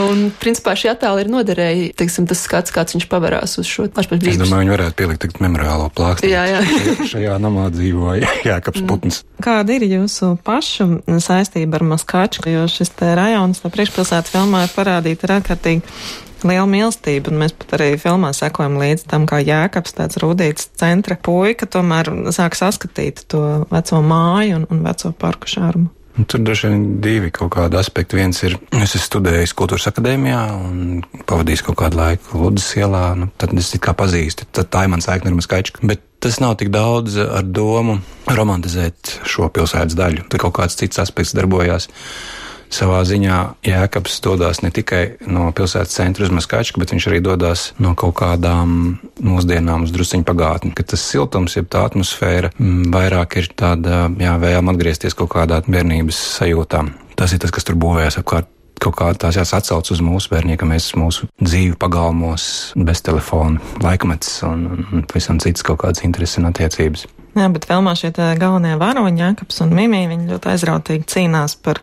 Un, 0.00 0.30
principā, 0.40 0.72
šī 0.78 0.94
attēla 0.94 1.26
ir 1.26 1.32
noderēja, 1.34 1.92
teiksim, 2.00 2.24
tas 2.30 2.40
skats, 2.46 2.72
kāds 2.72 2.96
viņš 2.96 3.08
pavarās 3.12 3.58
uz 3.60 3.68
šo 3.68 3.84
pašpašbrību. 3.92 4.32
Es 4.32 4.40
domāju, 4.40 4.64
viņi 4.64 4.76
varētu 4.78 4.98
pielikt 5.02 5.44
memoriālo 5.44 5.92
plākstu. 5.92 6.32
Jā, 6.32 6.48
jā. 6.48 6.64
šajā 7.12 7.36
namā 7.42 7.68
dzīvoja 7.74 8.32
Jākaps 8.48 8.88
Putns. 8.88 9.22
Kāda 9.42 9.76
ir 9.76 9.84
jūsu 9.90 10.21
jūsu 10.22 10.38
pašu 10.44 11.02
saistība 11.20 11.78
ar 11.78 11.84
Maskaču, 11.84 12.44
jo 12.46 12.66
šis 12.70 12.90
te 12.94 13.14
rajons, 13.14 13.62
no 13.64 13.70
priekšpilsētas 13.70 14.32
filmā 14.32 14.64
ir 14.66 14.74
parādīta 14.74 15.26
ir 15.26 15.34
ārkārtīgi 15.38 15.82
liela 16.46 16.66
mīlestība, 16.66 17.30
un 17.30 17.38
mēs 17.42 17.54
pat 17.54 17.74
arī 17.78 17.96
filmā 17.98 18.32
sekojam 18.34 18.78
līdz 18.80 19.06
tam, 19.10 19.26
kā 19.26 19.40
Jēkabs, 19.42 19.94
tāds 19.94 20.18
rūdīts 20.22 20.70
centra 20.78 21.16
puika, 21.16 21.66
tomēr 21.66 22.10
sāk 22.34 22.56
saskatīt 22.58 23.26
to 23.30 23.66
veco 23.70 24.02
māju 24.02 24.60
un, 24.60 24.66
un 24.70 24.82
veco 24.86 25.12
parku 25.18 25.50
šārmu. 25.50 25.90
Un 26.12 26.26
tur 26.28 26.42
droši 26.44 26.68
vien 26.68 26.82
divi 27.00 27.30
kaut 27.32 27.54
kādi 27.54 27.78
aspekti. 27.80 28.18
Viens 28.20 28.36
ir, 28.44 28.58
es 28.76 28.92
esmu 28.98 29.06
studējis 29.06 29.54
kultūras 29.56 29.88
akadēmijā 29.88 30.40
un 30.58 31.00
pavadījis 31.28 31.64
kaut 31.64 31.78
kādu 31.80 32.00
laiku 32.02 32.42
Ludus 32.42 32.68
ielā. 32.76 33.06
Nu, 33.16 33.30
tad 33.40 33.54
es 33.56 33.72
kā 33.80 33.94
pazīstu, 33.96 34.44
tad 34.52 34.68
tā 34.72 34.84
ir 34.84 34.92
mans 34.92 35.08
saikne 35.08 35.32
ar 35.32 35.38
Maskačku. 35.38 35.86
Bet 35.88 36.04
tas 36.22 36.36
nav 36.42 36.58
tik 36.60 36.68
daudz 36.74 37.16
ar 37.22 37.48
domu 37.48 37.96
romantizēt 38.28 39.16
šo 39.24 39.48
pilsētas 39.54 39.96
daļu. 39.98 40.28
Tur 40.28 40.44
kaut 40.44 40.58
kāds 40.60 40.76
cits 40.78 41.00
aspekts 41.02 41.34
darbojās. 41.38 41.88
Savā 42.72 43.02
ziņā 43.04 43.38
Jēkabs 43.66 44.14
dodas 44.24 44.62
ne 44.64 44.70
tikai 44.72 45.02
no 45.28 45.50
pilsētas 45.52 45.92
centra 45.98 46.24
uz 46.24 46.32
Maskačku, 46.32 46.80
bet 46.80 46.94
viņš 46.94 47.08
arī 47.10 47.20
dodas 47.24 47.66
no 47.82 47.92
kaut 47.98 48.16
kādām 48.22 48.96
mūsdienām 49.20 49.84
uz 49.84 49.92
drusciņu 49.92 50.24
pagātni. 50.28 50.72
Ka 50.76 50.86
tas 50.94 51.04
siltums, 51.04 51.58
jeb 51.58 51.68
tā 51.72 51.84
atmosfēra, 51.90 52.54
mm, 52.56 52.88
vairāk 52.94 53.36
ir 53.42 53.50
tāda, 53.52 54.06
jā, 54.16 54.38
vēlama 54.40 54.72
atgriezties 54.72 55.18
kaut 55.18 55.34
kādā 55.36 55.60
bērnības 55.66 56.24
sajūtā. 56.40 56.86
Tas 57.20 57.36
ir 57.36 57.44
tas, 57.44 57.52
kas 57.52 57.68
tur 57.68 57.76
būvējas 57.76 58.18
apkārt 58.22 58.48
kaut 58.82 58.96
kā 58.98 59.12
tās 59.14 59.36
jāsacauc 59.38 59.92
uz 59.94 60.00
mūsu 60.02 60.32
bērniem, 60.32 60.58
ka 60.58 60.66
mēs 60.66 60.92
mūsu 60.98 61.28
dzīvi 61.42 61.76
pagalmos 61.78 62.72
bez 62.74 63.02
telefona, 63.06 63.60
laikmets 63.84 64.40
un, 64.48 64.64
un 64.82 65.04
pavisam 65.06 65.38
citas 65.42 65.62
kaut 65.66 65.82
kādas 65.84 66.02
intereses 66.06 66.40
un 66.40 66.50
attiecības. 66.50 67.06
Jā, 67.38 67.46
bet 67.52 67.68
filmā 67.68 67.94
šie 67.96 68.10
galvenie 68.16 68.74
varoņi, 68.80 69.22
Jākaps 69.22 69.62
un 69.64 69.72
Mimī, 69.76 70.02
viņi 70.10 70.28
ļoti 70.34 70.52
aizrautīgi 70.52 71.08
cīnās 71.14 71.56
par 71.62 71.80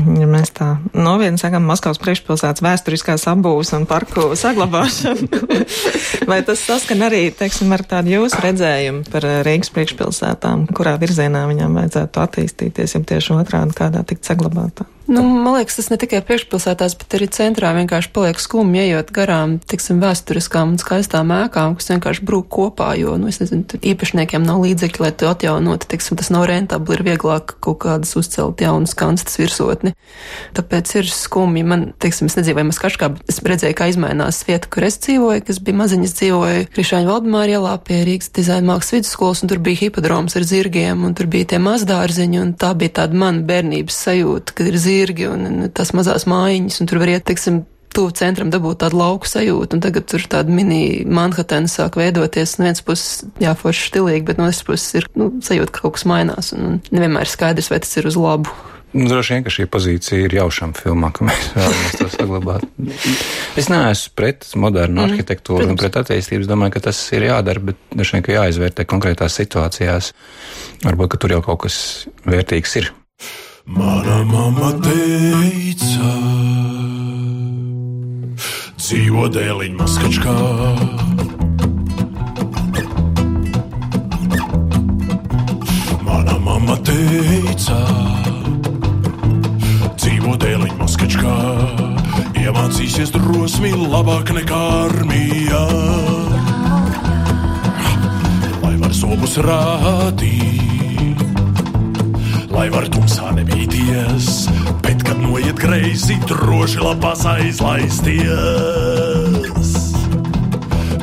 Ja 0.00 0.26
mēs 0.30 0.50
tā 0.56 0.68
novietni 0.96 1.40
sakām, 1.40 1.66
Maskavas 1.68 2.00
priekšpilsētas 2.02 2.64
vēsturiskās 2.64 3.26
apbūves 3.32 3.72
un 3.76 3.84
parku 3.90 4.30
saglabāšanu, 4.38 5.28
vai 6.30 6.40
tas 6.46 6.64
saskan 6.64 7.06
arī, 7.08 7.26
teiksim, 7.36 7.72
ar 7.76 7.84
tādu 7.88 8.14
jūsu 8.16 8.40
redzējumu 8.44 9.04
par 9.12 9.26
Rīgas 9.46 9.72
priekšpilsētām, 9.74 10.66
kurā 10.76 10.96
virzienā 11.02 11.44
viņām 11.50 11.78
vajadzētu 11.80 12.24
attīstīties, 12.24 12.96
ja 12.96 13.04
tieši 13.12 13.36
otrādi 13.38 13.78
kādā 13.78 14.04
tikt 14.08 14.28
saglabātā? 14.28 14.88
Nu, 15.06 15.22
man 15.22 15.56
liekas, 15.56 15.76
tas 15.80 15.88
ne 15.90 15.96
tikai 15.98 16.20
priekšpilsētās, 16.22 16.94
bet 17.00 17.16
arī 17.16 17.26
centrā 17.34 17.72
vienkārši 17.74 18.10
paliek 18.14 18.38
skumji, 18.38 18.84
ejot 18.84 19.10
garām, 19.14 19.56
tiksim, 19.58 19.98
vēsturiskām 20.02 20.74
un 20.74 20.78
skaistām 20.78 21.32
ēkām, 21.34 21.74
kas 21.78 21.90
vienkārši 21.90 22.22
brūk 22.28 22.46
kopā, 22.54 22.92
jo, 23.00 23.16
nu, 23.18 23.26
es 23.32 23.40
nezinu, 23.42 23.66
tur 23.66 23.82
īpašniekiem 23.82 24.46
nav 24.46 24.62
līdzekļi, 24.62 25.02
lai 25.02 25.10
to 25.18 25.30
atjaunotu, 25.32 25.88
tiksim, 25.90 26.18
tas 26.20 26.30
nav 26.30 26.46
rentabli, 26.46 26.94
ir 26.94 27.02
vieglāk 27.08 27.56
kaut 27.64 27.80
kādas 27.82 28.14
uzcelt 28.18 28.62
jaunas 28.62 28.94
kanstas 28.98 29.40
virsotni. 29.40 29.96
Tāpēc 30.54 30.94
ir 31.00 31.10
skumji. 31.10 31.64
Man, 31.66 31.84
teiksim, 32.02 32.30
es 32.30 32.38
nedzīvoju 32.38 32.70
Maskaškā, 32.70 33.10
bet 33.16 33.32
es 33.32 33.42
redzēju, 33.42 33.76
kā 33.78 33.90
izmainās 33.90 34.42
vieta, 34.46 34.70
kur 34.70 34.86
es 34.86 35.00
dzīvoju, 35.02 35.42
kas 35.48 35.58
bija 35.64 35.80
maziņas 35.82 36.16
dzīvoju 36.20 36.70
Krišāņu 36.76 37.10
Valdemāra 37.10 37.56
ielā 37.58 37.74
pie 37.82 38.02
Rīgas 38.06 38.30
dizaina 38.36 38.68
mākslas 38.70 39.00
vidusskolas, 39.00 39.42
un 39.42 39.50
tur 39.50 39.62
bija 39.64 39.82
hipodroms 39.82 40.36
ar 40.38 40.46
zirgiem, 40.46 41.02
un 41.08 41.16
tur 41.18 41.30
bija 41.32 41.52
tie 41.54 41.62
mazdārziņi, 41.64 42.42
un 42.42 42.54
tā 42.60 42.74
bija 42.78 43.00
tāda 43.00 43.18
mana 43.18 43.42
bērnības 43.48 44.02
sajūta, 44.06 44.56
kad 44.58 44.68
ir 44.68 44.78
zirgi 44.78 44.91
zirgi 44.92 45.28
un, 45.30 45.46
un 45.48 45.68
tās 45.74 45.94
mazās 45.96 46.28
mājiņas, 46.30 46.80
un 46.82 46.90
tur 46.90 47.00
var 47.02 47.12
iet, 47.14 47.24
teiksim, 47.28 47.62
tuvu 47.92 48.12
centram 48.16 48.50
dabūt 48.52 48.82
tādu 48.82 48.98
lauku 49.00 49.28
sajūtu, 49.28 49.76
un 49.76 49.84
tagad 49.84 50.08
tur 50.08 50.24
tāda 50.32 50.52
mini 50.52 51.04
Manhattan 51.04 51.68
sāk 51.70 51.98
veidoties. 52.00 52.56
No 52.58 52.68
vienas 52.68 52.84
puses, 52.84 53.22
jā, 53.42 53.54
forši 53.58 53.88
stilīgi, 53.90 54.26
bet 54.28 54.40
no 54.40 54.48
otras 54.48 54.64
puses 54.66 55.00
ir 55.00 55.08
nu, 55.18 55.30
sajūta, 55.44 55.72
ka 55.74 55.84
kaut 55.84 55.98
kas 55.98 56.06
mainās, 56.08 56.52
un 56.56 56.80
nevienmēr 56.90 57.26
ir 57.26 57.32
skaidrs, 57.32 57.72
vai 57.72 57.82
tas 57.84 57.98
ir 58.00 58.08
uz 58.08 58.18
labu. 58.20 58.52
Nu, 58.92 59.06
droši 59.08 59.32
vien, 59.32 59.44
ka 59.44 59.52
šī 59.52 59.64
pozīcija 59.72 60.26
ir 60.26 60.34
jaušama 60.36 60.76
filmā, 60.76 61.08
ka 61.16 61.24
mēs 61.24 61.46
vēlamies 61.54 61.94
to 61.96 62.08
saglabāt. 62.12 62.66
Es 63.60 63.68
neesmu 63.72 64.12
pret 64.16 64.44
modernu 64.56 65.00
mm, 65.00 65.06
arhitektūru 65.10 65.62
protams. 65.62 65.72
un 65.72 65.80
pret 65.80 65.96
attīstību. 66.00 66.44
Es 66.44 66.48
domāju, 66.48 66.74
ka 66.76 66.82
tas 66.88 67.00
ir 67.16 67.24
jādara, 67.24 67.60
bet 67.70 67.80
droši 67.92 68.16
vien, 68.16 68.24
ka 68.24 68.36
jāizvērtē 68.36 68.86
konkrētās 68.88 69.36
situācijās. 69.40 70.12
Varbūt, 70.84 71.14
ka 71.14 71.20
tur 71.24 71.36
jau 71.36 71.40
kaut 71.44 71.62
kas 71.64 71.78
vērtīgs 72.28 72.76
ir. 72.82 72.92
Mana 73.62 74.24
mamma 74.26 74.72
teica, 74.82 76.08
dzīvo 78.74 79.28
dēliņa 79.30 79.76
maskačkā. 79.78 80.34
Mana 86.02 86.34
mamma 86.42 86.74
teica, 86.82 87.78
dzīvo 89.94 90.34
dēliņa 90.42 90.80
maskačkā. 90.82 91.36
Iemācīsies 92.42 93.14
drosmi 93.14 93.70
labāk 93.78 94.34
nekā 94.40 94.60
armijā. 94.88 95.64
Lai 98.66 98.74
var 98.82 98.90
zobus 98.90 99.38
rādīt 99.38 100.71
lai 102.52 102.68
var 102.72 102.86
tumsā 102.92 103.32
nebīties, 103.36 104.26
bet 104.84 105.02
kad 105.06 105.18
noiet 105.22 105.56
greizi, 105.60 106.18
droši 106.28 106.82
lapās 106.84 107.24
aizlaisties. 107.28 108.28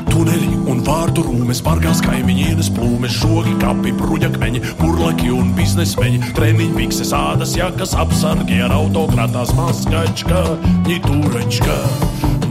Tuneļi 0.10 0.51
un 0.70 0.84
vārdu 0.86 1.24
rūmes, 1.25 1.62
pārgās 1.65 2.01
kaimiņienes 2.06 2.70
plūmes, 2.75 3.18
žogi, 3.22 3.56
kapi, 3.62 3.94
bruģakmeņi, 4.00 4.63
burlaki 4.82 5.32
un 5.34 5.53
biznesmeņi, 5.58 6.34
treniņi, 6.38 6.75
pikses, 6.77 7.13
ādas, 7.18 7.56
jakas, 7.58 7.96
apsargi 7.98 8.62
ar 8.65 8.75
autokrātās 8.77 9.53
maskačka, 9.58 10.44
ņitūračka, 10.89 11.77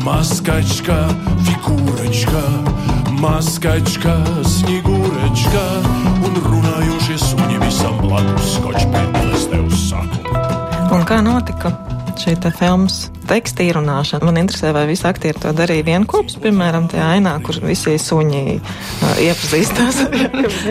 maskačka, 0.06 0.98
figūračka, 1.46 2.44
maskačka, 3.22 4.14
snigūračka 4.46 5.62
un 6.26 6.38
runājošie 6.44 7.18
suņi 7.22 7.60
visam 7.64 7.98
blakus 8.02 8.54
skočpēdēs 8.56 9.46
tev 9.50 9.68
saku. 9.74 10.36
Un 10.94 11.06
kā 11.08 11.20
notika 11.24 11.74
šī 12.18 12.36
filmas 12.58 13.06
teksta 13.28 13.64
ierunāšana. 13.66 14.24
Man 14.26 14.40
interesē, 14.40 14.72
vai 14.76 14.86
visi 14.88 15.06
aktieri 15.08 15.40
to 15.42 15.52
darīja 15.56 15.86
vienopus, 15.86 16.38
piemēram, 16.42 16.88
tajā 16.92 17.08
ainā, 17.18 17.34
kur 17.44 17.58
visi 17.64 17.96
suņi 18.00 18.42
uh, 18.56 19.20
iepazīstās. 19.24 20.00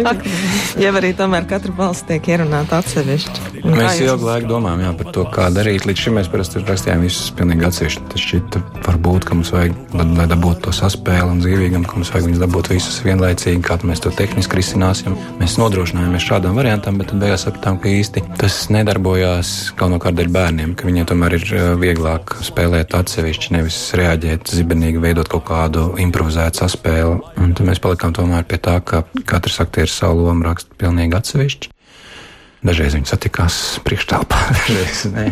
ja 0.84 0.94
arī 0.98 1.14
tomēr 1.18 1.48
katra 1.50 1.74
balss 1.78 2.06
tiek 2.08 2.28
ierunāta 2.34 2.82
atsevišķi. 2.82 3.62
Un 3.68 3.78
mēs 3.78 4.02
ilgu 4.04 4.28
laiku 4.28 4.50
domājam 4.52 4.86
jā, 4.86 4.94
par 5.00 5.12
to, 5.16 5.26
kā 5.34 5.48
darīt. 5.54 5.88
Līdz 5.88 6.04
šim 6.06 6.18
mēs 6.20 6.30
parasti 6.32 6.64
rakstījām 6.64 7.04
visus 7.06 7.32
pilnīgi 7.38 7.68
atsevišķi. 7.68 8.06
Tas 8.14 8.26
šķita 8.26 8.64
varbūt, 8.88 9.28
ka 9.28 9.38
mums 9.38 9.52
vajag, 9.56 9.76
lai 10.18 10.28
dabūtu 10.30 10.68
to 10.68 10.76
saspēli 10.76 11.34
un 11.34 11.42
dzīvīgam, 11.44 11.86
ka 11.88 12.00
mums 12.00 12.12
vajag 12.14 12.30
viņus 12.30 12.44
dabūt 12.44 12.72
visus 12.74 13.00
vienlaicīgi, 13.06 13.64
kā 13.66 13.80
mēs 13.88 14.04
to 14.04 14.14
tehniski 14.16 14.60
risināsim. 14.60 15.18
Mēs 15.42 15.58
nodrošinājāmies 15.62 16.28
šādam 16.30 16.58
variantam, 16.58 17.00
bet 17.02 17.12
tad 17.12 17.22
beigās 17.24 17.46
sapratām, 17.48 17.80
ka 17.82 17.92
īsti 17.92 18.24
tas 18.40 18.60
nedarbojās 18.74 19.54
galvenokārt 19.78 20.18
dēļ 20.20 20.32
bērniem, 20.38 20.76
ka 20.78 20.88
viņiem 20.90 21.10
tomēr 21.12 21.38
ir 21.40 21.48
vieglāk 21.82 22.38
spēlēt 22.48 22.96
atsevišķi, 22.98 23.54
nevis 23.56 23.78
reaģēt 23.98 24.52
zibenīgi, 24.56 25.02
veidot 25.04 25.30
kaut 25.32 25.46
kādu 25.50 25.90
improvizētu 26.02 26.64
saspēli. 26.64 27.20
Un 27.44 27.56
tad 27.58 27.68
mēs 27.70 27.82
palikām 27.84 28.16
tomēr 28.16 28.48
pie 28.48 28.60
tā, 28.64 28.80
ka 28.82 29.04
katrs 29.28 29.60
aktieris 29.64 29.98
savu 30.00 30.28
lomu 30.28 30.48
raksta 30.48 30.78
pilnīgi 30.80 31.18
atsevišķi. 31.20 31.74
Dažreiz 32.68 32.98
viņi 32.98 33.10
satikās 33.12 33.60
priekštelpā, 33.86 34.40
dažreiz 34.58 35.06
nē. 35.14 35.28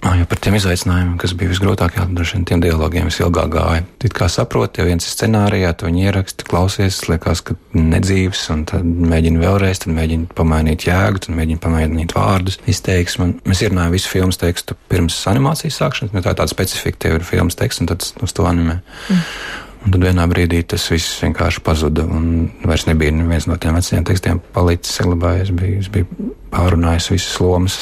Jo 0.00 0.24
par 0.24 0.38
tiem 0.40 0.54
izaicinājumiem, 0.56 1.16
kas 1.20 1.34
bija 1.36 1.50
visgrūtākie, 1.50 2.00
droši 2.16 2.38
vien 2.38 2.44
tiem 2.48 2.62
dialogiem 2.64 3.10
visilgāk 3.10 3.50
gāja. 3.52 3.82
It 4.00 4.14
kā 4.16 4.30
saproti, 4.32 4.80
ja 4.80 4.86
viens 4.88 5.04
ir 5.04 5.12
scenārijā, 5.12 5.74
to 5.76 5.90
viņi 5.90 6.06
ieraksta, 6.08 6.46
klausies, 6.48 7.02
liekas, 7.10 7.42
ka 7.44 7.56
nedzīvs, 7.76 8.46
un 8.54 8.64
tad 8.70 8.86
mēģina 8.86 9.42
vēlreiz, 9.42 9.82
tad 9.84 9.92
mēģina 9.98 10.32
pamainīt 10.38 10.86
jēgu, 10.88 11.20
tad 11.26 11.36
mēģina 11.36 11.60
pamainīt 11.66 12.16
vārdus, 12.16 12.56
izteiksmi. 12.72 13.28
Mēs 13.44 13.64
ierunājam 13.66 13.96
visu 13.98 14.12
filmas 14.14 14.40
tekstu 14.40 14.78
pirms 14.88 15.20
animācijas 15.28 15.82
sākšanas, 15.82 16.16
jo 16.16 16.24
tā 16.24 16.32
ir 16.32 16.40
tāda 16.40 16.54
specifika, 16.54 17.04
tev 17.04 17.20
ir 17.20 17.28
filmas 17.28 17.60
teksts, 17.60 17.84
un 17.84 17.92
tad 17.92 18.08
uz 18.24 18.36
to 18.36 18.48
animē. 18.48 18.80
Mm. 18.80 19.24
Un 19.80 19.94
tad 19.94 20.02
vienā 20.04 20.26
brīdī 20.28 20.64
tas 20.68 20.82
viss 20.92 21.20
vienkārši 21.24 21.60
pazuda. 21.64 22.08
Un 22.08 22.50
vairs 22.68 22.88
nebija 22.88 23.12
neviens 23.16 23.46
no 23.48 23.56
tiem 23.60 23.76
vecajiem 23.76 24.04
tekstiem 24.08 24.40
palicis, 24.56 24.96
saglabājies. 24.96 25.52
Bija, 25.56 25.80
es 25.84 25.92
biju 25.92 26.34
pārunājis 26.50 27.10
visas 27.12 27.38
lomas. 27.42 27.78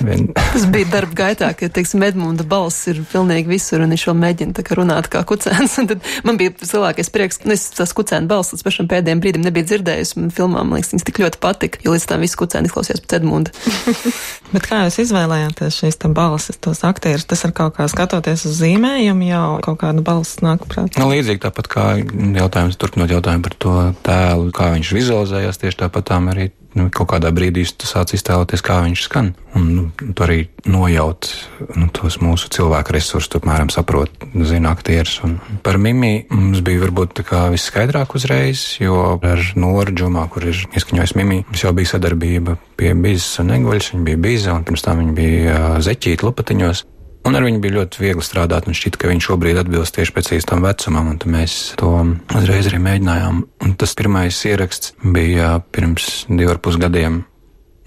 Vien... 0.00 0.28
tas 0.52 0.66
bija 0.72 0.88
darba 0.92 1.16
gaitā, 1.24 1.50
ka, 1.56 1.68
teiksim, 1.72 2.02
Edmunda 2.06 2.44
balss 2.48 2.88
ir 2.90 3.02
pilnīgi 3.12 3.50
visur, 3.50 3.84
un 3.84 3.94
viņš 3.94 4.06
vēl 4.10 4.18
mēģina 4.20 4.64
kā 4.66 4.78
runāt 4.78 5.10
kā 5.12 5.22
kucēns. 5.28 5.76
Un 5.80 5.88
tad 5.88 6.04
man 6.26 6.36
bija 6.40 6.52
lielākais 6.60 7.12
prieks, 7.12 7.40
ka 7.40 7.48
nu, 7.48 7.56
es 7.56 7.70
tās 7.76 7.94
kucēna 7.96 8.28
balss 8.30 8.54
līdz 8.54 8.66
pašam 8.66 8.90
pēdējiem 8.90 9.22
brīdim 9.22 9.46
nebija 9.46 9.68
dzirdējis. 9.70 10.14
Man 10.18 10.34
filmā, 10.34 10.64
man 10.64 10.78
liekas, 10.78 10.92
viņas 10.94 11.06
tik 11.08 11.22
ļoti 11.22 11.40
patika, 11.42 11.80
jo 11.84 11.94
līdz 11.94 12.06
tam 12.10 12.24
viss 12.24 12.38
kucēni 12.40 12.70
izklausījās 12.70 13.02
pēc 13.04 13.16
Edmunda. 13.20 13.54
Bet 14.52 14.66
kā 14.66 14.82
jūs 14.84 15.00
izvēlējāties 15.06 15.80
šīs 15.80 16.00
balsis, 16.16 16.58
tos 16.60 16.82
aktierus? 16.86 17.26
Tas 17.30 17.44
ir 17.46 17.54
kaut 17.56 17.76
kā 17.78 17.86
skatoties 17.90 18.44
uz 18.50 18.60
zīmējumu, 18.60 19.28
jau 19.30 19.44
kaut 19.64 19.80
kāda 19.84 20.04
balss 20.04 20.40
nāk 20.44 20.66
prātā. 20.68 20.98
Nu, 21.00 21.10
līdzīgi 21.12 21.44
tāpat 21.44 21.70
kā 21.70 21.84
jautājums, 22.00 22.78
turpinot 22.80 23.12
jautājumu 23.14 23.46
par 23.46 23.58
to 23.62 23.76
tēlu, 24.06 24.50
kā 24.56 24.72
viņš 24.74 24.94
vizualizējās, 24.96 25.60
tieši 25.62 25.84
tāpat 25.84 26.10
tām 26.10 26.32
arī 26.32 26.50
nu, 26.78 26.88
kaut 26.94 27.10
kādā 27.14 27.30
brīdī 27.34 27.64
tu 27.78 27.88
sāc 28.00 28.16
iztēloties, 28.16 28.64
kā 28.64 28.80
viņš 28.84 29.04
skan. 29.06 29.34
Un 29.58 29.66
nu, 29.74 29.84
tu 29.98 30.24
arī 30.24 30.44
nojaut 30.70 31.28
nu, 31.76 31.88
tos 31.92 32.20
mūsu 32.22 32.50
cilvēku 32.54 32.94
resursus, 32.96 33.36
apmēram 33.40 33.70
saproti, 33.72 34.30
zina 34.46 34.72
aktierus. 34.74 35.18
Un 35.26 35.38
par 35.64 35.78
Mimi 35.78 36.26
mums 36.30 36.62
bija 36.64 36.84
varbūt 36.84 37.20
visskaidrāk 37.54 38.14
uzreiz, 38.16 38.62
jo 38.80 39.18
ar 39.18 39.42
Noru 39.56 39.94
Džumā, 39.94 40.28
kur 40.32 40.48
ir 40.48 40.62
ieskaņojis 40.70 41.16
Mimi, 41.18 41.42
mums 41.48 41.64
jau 41.64 41.74
bija 41.76 41.94
sadarbība 41.96 42.56
pie 42.80 42.94
Bīzes 42.94 43.42
un 43.42 43.52
Eguļas, 43.58 43.92
viņa 43.94 44.06
bija 44.06 44.22
Bīza, 44.22 44.54
un 44.54 44.64
pirms 44.64 44.86
tam 44.86 45.02
viņa 45.02 45.18
bija 45.18 45.60
Zeķīta 45.84 46.26
Lupatiņos. 46.28 46.86
Un 47.28 47.36
ar 47.36 47.44
viņu 47.44 47.60
bija 47.60 47.74
ļoti 47.74 48.00
viegli 48.00 48.22
strādāt, 48.24 48.64
un 48.64 48.76
šķiet, 48.76 48.96
ka 48.96 49.10
viņš 49.10 49.26
šobrīd 49.28 49.58
atbilst 49.60 49.92
tieši 49.92 50.14
pēc 50.16 50.30
īstam 50.38 50.62
vecumam, 50.64 51.10
un 51.12 51.18
mēs 51.28 51.56
to 51.76 51.90
uzreiz 52.32 52.70
arī 52.70 52.80
mēģinājām. 52.80 53.42
Un 53.66 53.74
tas 53.76 53.92
pirmais 53.98 54.38
ieraksts 54.48 54.94
bija 55.04 55.58
pirms 55.68 56.24
diviem 56.30 56.54
ar 56.54 56.62
pus 56.64 56.80
gadiem 56.80 57.20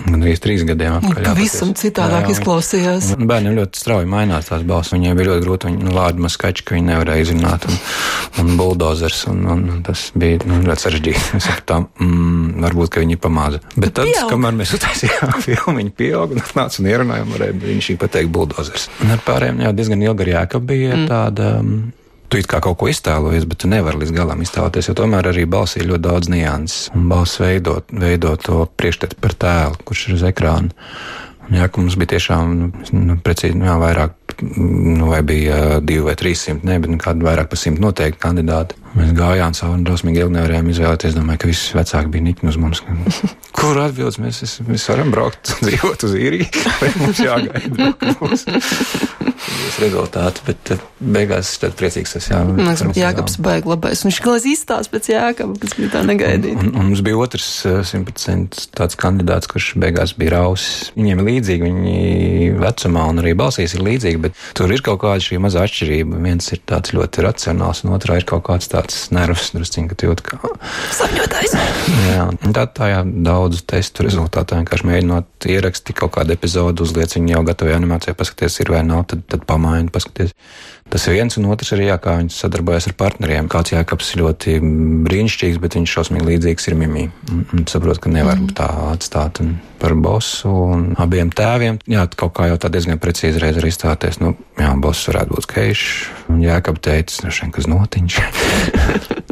Gan 0.04 0.20
arī 0.20 0.34
trīs 0.42 0.64
gadiem 0.68 0.98
atpakaļ. 0.98 1.26
Pavisam 1.30 1.72
citādāk 1.80 2.26
jā, 2.26 2.34
jā, 2.34 2.36
izklausījās. 2.36 3.08
Bērniem 3.20 3.56
ļoti 3.60 3.80
strauji 3.80 4.10
mainās 4.12 4.50
tās 4.50 4.66
balss. 4.68 4.92
Viņiem 4.94 5.16
bija 5.20 5.30
ļoti 5.30 5.46
grūti, 5.46 5.70
viņi 5.70 5.88
nu, 5.88 5.94
lādi 5.96 6.26
maskači, 6.26 6.66
ka 6.68 6.76
viņi 6.76 6.90
nevarēja 6.90 7.28
izrunāt, 7.28 7.68
un, 7.70 7.80
un 8.44 8.52
buldozers, 8.60 9.24
un, 9.32 9.42
un, 9.56 9.64
un 9.78 9.82
tas 9.88 10.10
bija 10.20 10.44
nu, 10.50 10.60
ļoti 10.68 10.88
sarežģīti. 10.88 11.24
Es 11.40 11.48
saprotu, 11.48 11.80
mm, 12.04 12.52
varbūt, 12.68 12.94
ka 12.94 13.06
viņi 13.06 13.20
pamāza. 13.24 13.64
Bet, 13.78 13.96
tad, 13.96 14.12
pieaug. 14.12 14.30
kamēr 14.34 14.60
mēs 14.60 14.76
uztaisījām 14.78 15.36
filmu, 15.48 15.78
viņi 15.80 15.98
pieauga 16.04 16.38
un 16.38 16.44
atnāca 16.44 16.84
un 16.84 16.94
ierunājām, 16.94 17.36
varēja 17.38 17.60
viņš 17.64 17.92
pateikt 18.04 18.34
buldozers. 18.36 18.90
Un 19.06 19.16
ar 19.16 19.24
pārējiem 19.24 19.64
jau 19.68 19.76
diezgan 19.80 20.08
ilgi 20.10 20.28
arī 20.28 20.38
jāka 20.38 20.64
bija 20.64 20.98
mm. 21.00 21.12
tāda. 21.12 21.52
Um, 21.64 21.76
tu 22.34 22.42
it 22.42 22.50
kā 22.50 22.58
kaut 22.66 22.80
ko 22.82 22.90
iztēlojies, 22.90 23.46
bet 23.46 23.62
tu 23.62 23.70
nevari 23.70 24.00
līdz 24.02 24.14
galam 24.16 24.40
iztēloties, 24.42 24.90
jo 24.90 24.96
tomēr 24.98 25.30
arī 25.30 25.46
balsī 25.50 25.84
ir 25.84 25.92
ļoti 25.92 26.06
daudz 26.08 26.32
nianses. 26.34 26.88
Un 26.98 27.06
balss 27.12 27.38
veido, 27.42 27.78
veido 27.94 28.34
to 28.42 28.64
priekšstatu 28.80 29.20
par 29.22 29.36
tēlu, 29.38 29.78
kurš 29.86 30.08
ir 30.08 30.16
uz 30.18 30.26
ekrāna. 30.32 30.74
Jā, 31.54 31.68
ka 31.70 31.82
mums 31.84 31.98
bija 32.00 32.16
tiešām, 32.16 32.54
nu 32.98 33.18
precīzi, 33.22 33.58
nu, 33.60 33.68
jā, 33.68 33.76
vairāk, 33.78 34.38
nu, 34.56 35.12
vai 35.12 35.20
bija 35.28 35.60
divi 35.84 36.08
vai 36.08 36.16
trīs 36.18 36.42
simti, 36.48 36.66
ne, 36.66 36.80
bet 36.82 36.90
nu, 36.90 36.98
kādi 37.04 37.28
vairāk 37.28 37.52
par 37.52 37.60
simt 37.60 37.84
noteikti 37.84 38.22
kandidāti. 38.24 38.80
Mēs 38.94 39.14
gājām 39.18 39.56
un 39.72 39.86
drausmīgi 39.88 40.22
ilgi 40.22 40.36
nevarējām 40.36 40.68
izvēlēties. 40.70 41.16
Domāju, 41.18 41.42
ka 41.42 41.50
visi 41.50 41.78
vecāki 41.78 42.12
bija 42.14 42.28
nikni 42.28 42.52
uz 42.52 42.60
mums. 42.62 42.84
Kur 43.58 43.80
atbildes 43.82 44.20
mēs, 44.22 44.44
es, 44.46 44.58
mēs 44.68 44.86
varam 44.92 45.10
braukt 45.14 45.56
un 45.56 45.68
dzīvot 45.68 46.06
uz 46.06 46.14
īriju, 46.20 46.50
vai 46.82 46.92
mums 47.02 47.22
jāgaida 47.24 47.94
būs 48.20 48.46
rezultāti, 49.82 50.44
bet 50.48 50.72
eh, 50.76 50.84
beigās 51.00 51.50
es 51.50 51.62
tad 51.62 51.76
priecīgs 51.80 52.16
esmu. 52.20 52.34
Jā, 52.34 52.42
liekas, 52.60 52.84
Jākaps 53.00 53.38
baigi 53.44 53.72
labais. 53.72 54.04
Viņš 54.06 54.20
galais 54.26 54.46
izstāst 54.50 54.92
pēc 54.94 55.10
Jākapa, 55.14 55.58
kas 55.64 55.76
bija 55.80 55.92
tā 55.96 56.04
negaidīt. 56.08 56.58
Un, 56.58 56.70
un, 56.70 56.78
un 56.78 56.90
mums 56.92 57.04
bija 57.06 57.20
otrs 57.24 57.48
100% 57.66 58.30
eh, 58.34 58.70
tāds 58.78 59.00
kandidāts, 59.00 59.50
kurš 59.52 59.74
beigās 59.82 60.16
bija 60.20 60.36
rausis. 60.38 60.92
Viņiem 60.98 61.24
ir 61.24 61.30
līdzīgi, 61.30 61.70
viņi 61.70 62.52
vecumā 62.62 63.08
un 63.10 63.24
arī 63.24 63.34
balsīs 63.40 63.78
ir 63.78 63.86
līdzīgi, 63.86 64.22
bet 64.28 64.38
tur 64.58 64.74
ir 64.74 64.86
kaut 64.86 65.02
kāda 65.04 65.24
šī 65.24 65.42
mazā 65.44 65.66
atšķirība. 65.68 66.22
Viens 66.28 66.54
ir 66.54 66.62
tāds 66.70 66.94
ļoti 66.96 67.26
racionāls, 67.26 67.84
un 67.86 67.96
otrā 67.98 68.20
ir 68.22 68.28
kaut 68.30 68.46
kāds 68.50 68.70
tāds 68.72 68.83
tāds 68.84 69.08
nervs, 69.16 69.52
drusciņ, 69.56 69.88
ka 69.92 70.08
jūt 70.10 70.24
kā 70.26 70.40
sapņotājs. 70.98 71.56
Jā, 72.12 72.28
tā 72.56 72.66
tā 72.76 72.90
jā, 72.92 73.02
daudzu 73.04 73.64
testu 73.70 74.06
rezultātā 74.06 74.60
vienkārši 74.60 74.90
mēģinot 74.90 75.48
ierakstīt 75.54 75.98
kaut 76.00 76.16
kādu 76.18 76.36
epizodu, 76.36 76.86
uzliec 76.86 77.16
viņu 77.16 77.36
jau 77.38 77.44
gatavajā 77.48 77.80
animācijā, 77.80 78.18
paskaties, 78.20 78.60
ir 78.64 78.74
vai 78.74 78.84
nav, 78.88 79.06
tad, 79.12 79.24
tad 79.32 79.48
pamaini, 79.50 79.92
paskaties. 79.94 80.36
Tas 80.92 81.08
viens 81.10 81.38
un 81.40 81.48
otrs 81.50 81.74
arī, 81.74 81.88
jā, 81.90 81.98
kā 82.02 82.18
viņi 82.20 82.34
sadarbojas 82.36 82.90
ar 82.90 82.96
partneriem. 83.00 83.48
Kāds 83.52 83.74
jēkabs 83.74 84.12
ļoti 84.20 84.58
brīnišķīgs, 85.08 85.60
bet 85.64 85.78
viņš 85.80 85.94
šausmīgi 85.96 86.28
līdzīgs 86.28 86.70
ir 86.70 86.78
Mimī. 86.78 87.06
Un, 87.32 87.64
saprot, 87.70 88.02
ka 88.04 88.12
nevar 88.14 88.38
mm. 88.38 88.52
tā 88.60 88.68
atstāt 88.92 89.42
un 89.42 89.56
par 89.82 89.96
bosu 90.00 90.52
un 90.52 90.86
abiem 91.02 91.32
tēviem. 91.34 91.80
Jā, 91.90 92.06
kaut 92.20 92.36
kā 92.38 92.48
jau 92.52 92.60
tā 92.62 92.70
diezgan 92.74 93.02
precīzi 93.02 93.42
reiz 93.42 93.58
arī 93.60 93.74
izstāties. 93.74 94.22
Nu, 94.22 94.36
jā, 94.60 94.70
boss 94.84 95.10
varētu 95.10 95.34
būt 95.34 95.48
skaišs. 95.48 95.90
Un 96.34 96.44
jēkab 96.46 96.80
teica, 96.84 97.26
nu, 97.26 97.34
šeit 97.36 97.56
kas 97.58 97.70
notiņš. 97.72 98.22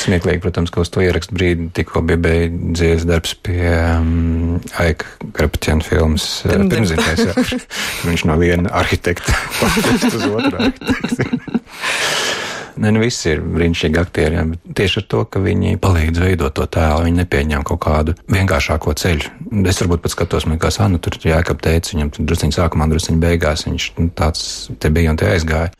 Smieklīgi, 0.00 0.40
protams, 0.40 0.72
ka 0.72 0.80
uz 0.80 0.90
to 0.92 1.02
ierakstu 1.04 1.36
brīdi 1.36 1.68
tikko 1.76 2.02
bija 2.06 2.20
beidzies 2.24 3.04
darbs 3.08 3.34
pie 3.44 3.68
um, 3.68 4.60
Aika 4.80 5.30
Krapķena 5.36 5.84
filmas 5.84 6.28
uh, 6.48 6.64
pirmzīmēs. 6.70 7.54
Viņš 8.08 8.26
no 8.30 8.38
viena 8.40 8.72
arhitekta 8.80 9.36
pārvērst 9.60 10.20
uz 10.20 10.28
otru 10.30 10.62
arhitektu. 10.62 11.58
Ne, 12.80 12.88
nu 12.94 13.02
visi 13.02 13.28
ir 13.34 13.42
brīnišķīgi 13.44 13.98
aktieri, 14.00 14.38
jā, 14.38 14.42
bet 14.54 14.76
tieši 14.78 15.02
ar 15.02 15.04
to, 15.12 15.18
ka 15.28 15.42
viņi 15.44 15.74
palīdz 15.82 16.22
veidot 16.22 16.54
to 16.56 16.64
tēlu, 16.64 17.02
viņi 17.04 17.18
nepieņem 17.18 17.64
kaut 17.68 17.80
kādu 17.84 18.14
vienkāršāko 18.32 18.94
ceļu. 18.96 19.32
Es 19.68 19.82
varbūt 19.82 20.00
pat 20.06 20.14
skatos, 20.14 20.46
man 20.48 20.60
kā 20.62 20.70
sānu, 20.72 21.00
tur 21.02 21.18
jākap 21.20 21.60
teica, 21.64 21.92
viņam 21.92 22.12
tur 22.14 22.30
drusciņi 22.30 22.56
sākumā, 22.56 22.88
drusciņi 22.88 23.20
beigās, 23.20 23.66
viņš 23.68 23.90
nu, 23.98 24.08
tāds 24.16 24.46
te 24.80 24.92
bija 24.94 25.12
un 25.12 25.20
te 25.20 25.28
aizgāja. 25.28 25.74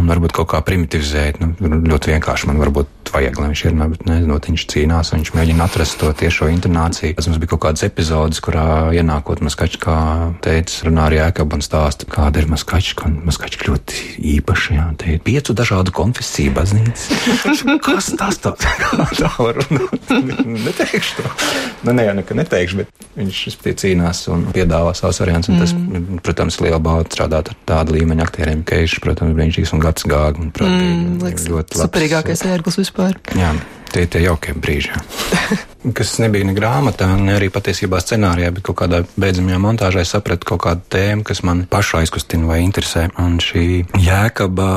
Un 0.00 0.08
varbūt 0.08 0.32
kaut 0.38 0.48
kā 0.54 0.62
primitivizēt, 0.64 1.42
nu, 1.42 1.52
ļoti 1.90 2.14
vienkārši 2.14 2.48
man 2.48 2.62
varbūt 2.62 3.01
vajag, 3.12 3.38
lai 3.40 3.48
viņš 3.50 3.62
ir, 3.66 3.76
bet 3.92 4.04
nezinu, 4.06 4.38
viņš 4.46 4.64
cīnās, 4.72 5.12
viņš 5.14 5.32
mēģina 5.36 5.66
atrast 5.66 5.98
to 6.00 6.10
tiešo 6.16 6.48
intonāciju. 6.52 7.16
Tas 7.18 7.28
mums 7.28 7.40
bija 7.42 7.52
kaut 7.54 7.62
kāds 7.66 7.84
epizodes, 7.86 8.40
kurā 8.44 8.92
ienākot 8.94 9.42
maskačkā 9.44 9.96
teica, 10.44 10.86
runā 10.86 11.08
arī 11.08 11.20
ēkab 11.24 11.56
un 11.56 11.64
stāsta, 11.64 12.08
kāda 12.10 12.42
ir 12.42 12.50
maskačka, 12.52 13.08
un 13.08 13.18
maskačka 13.26 13.68
ļoti 13.70 14.16
īpaša, 14.36 14.76
jā, 14.76 14.86
te 15.00 15.16
ir 15.16 15.22
piecu 15.24 15.56
dažādu 15.56 15.94
konfesiju 15.96 16.54
baznīcas. 16.56 17.08
Kas 17.86 18.12
tas 18.18 18.40
tāds? 18.42 18.68
Kā 18.82 19.08
tā 19.18 19.32
var 19.38 19.58
runāt? 19.58 20.12
Neteikšu 20.46 21.18
to. 21.18 21.34
Nu, 21.82 21.94
ne, 21.96 22.06
jau 22.06 22.16
nekad 22.18 22.38
neteikšu, 22.38 22.82
bet 22.82 23.08
viņš 23.18 23.42
cīnās 23.82 24.24
un 24.32 24.46
piedāvā 24.54 24.92
savus 24.96 25.20
variantus, 25.22 25.50
un 25.52 25.60
tas, 25.60 25.74
mm. 25.74 26.22
protams, 26.24 26.60
liela 26.62 26.78
bauda 26.82 27.10
strādāt 27.10 27.50
ar 27.52 27.58
tādu 27.68 27.96
līmeņa 27.96 28.26
aktieriem, 28.26 28.62
ka 28.66 28.78
viņš, 28.80 28.98
protams, 29.04 29.34
brīnišķīgs 29.38 29.74
un 29.74 29.82
gads 29.82 30.06
gāga, 30.08 30.42
un, 30.42 30.52
protams, 30.54 30.84
mm, 30.86 31.48
ļoti 31.50 31.80
labs. 31.80 31.82
Superīgākais 31.82 32.44
ērglis 32.52 32.78
vispār. 32.80 32.91
Jā. 33.38 33.54
Tie 33.92 34.06
ir 34.06 34.08
tie 34.08 34.22
jaukie 34.24 34.54
brīži. 34.56 34.94
Kas 35.98 36.14
nebija 36.22 36.46
ne 36.46 36.54
grāmatā, 36.56 37.08
ne 37.18 37.34
arī 37.36 37.50
patiesībā 37.52 37.98
scenārijā, 38.00 38.52
bet 38.54 38.64
kaut 38.64 38.78
kādā 38.80 39.02
beidzamajā 39.20 39.58
montāžā 39.60 40.04
sapratu 40.06 40.46
kaut 40.52 40.62
kādu 40.64 40.84
tēmu, 40.94 41.24
kas 41.26 41.42
man 41.44 41.64
pašu 41.68 41.98
aizkustina 41.98 42.46
vai 42.46 42.60
interesē. 42.62 43.08
Un 43.20 43.40
šī 43.42 43.64
jēkaba 44.00 44.68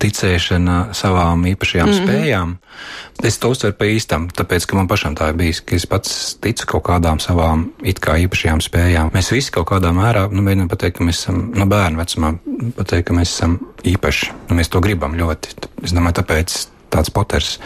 ticēšana 0.00 0.76
savām 0.96 1.42
īpašajām 1.50 1.90
mm 1.90 1.96
-hmm. 1.96 2.06
spējām, 2.06 2.54
es 3.26 3.38
to 3.42 3.50
uztveru 3.50 3.74
pa 3.74 3.90
īstam, 3.90 4.28
tāpēc, 4.30 4.68
ka 4.70 4.78
man 4.78 4.88
pašam 4.88 5.16
tā 5.18 5.28
ir 5.32 5.36
bijis, 5.42 5.60
ka 5.60 5.76
es 5.76 5.86
pats 5.86 6.36
ticu 6.40 6.66
kaut 6.66 6.86
kādām 6.86 7.18
savām 7.18 7.66
it 7.82 8.00
kā 8.00 8.16
īpašajām 8.24 8.62
spējām. 8.62 9.10
Mēs 9.12 9.32
visi 9.32 9.50
kaut 9.50 9.68
kādā 9.68 9.90
mērā, 9.92 10.28
nu, 10.30 10.46
mēģinām 10.46 10.68
pateikt, 10.68 10.98
ka 10.98 11.04
mēs 11.04 11.26
esam 11.26 11.50
no 11.54 11.66
bērnu 11.66 11.98
vecumā, 11.98 12.32
pateikt, 12.76 13.08
ka 13.08 13.18
mēs 13.18 13.34
esam 13.34 13.58
īpaši, 13.84 14.32
nu, 14.48 14.56
mēs 14.56 14.70
to 14.70 14.80
gribam 14.80 15.18
ļoti. 15.18 15.48
Es 15.82 15.92
domāju, 15.92 16.22
tāpēc 16.22 16.75
tāds 16.96 17.12
poters 17.14 17.56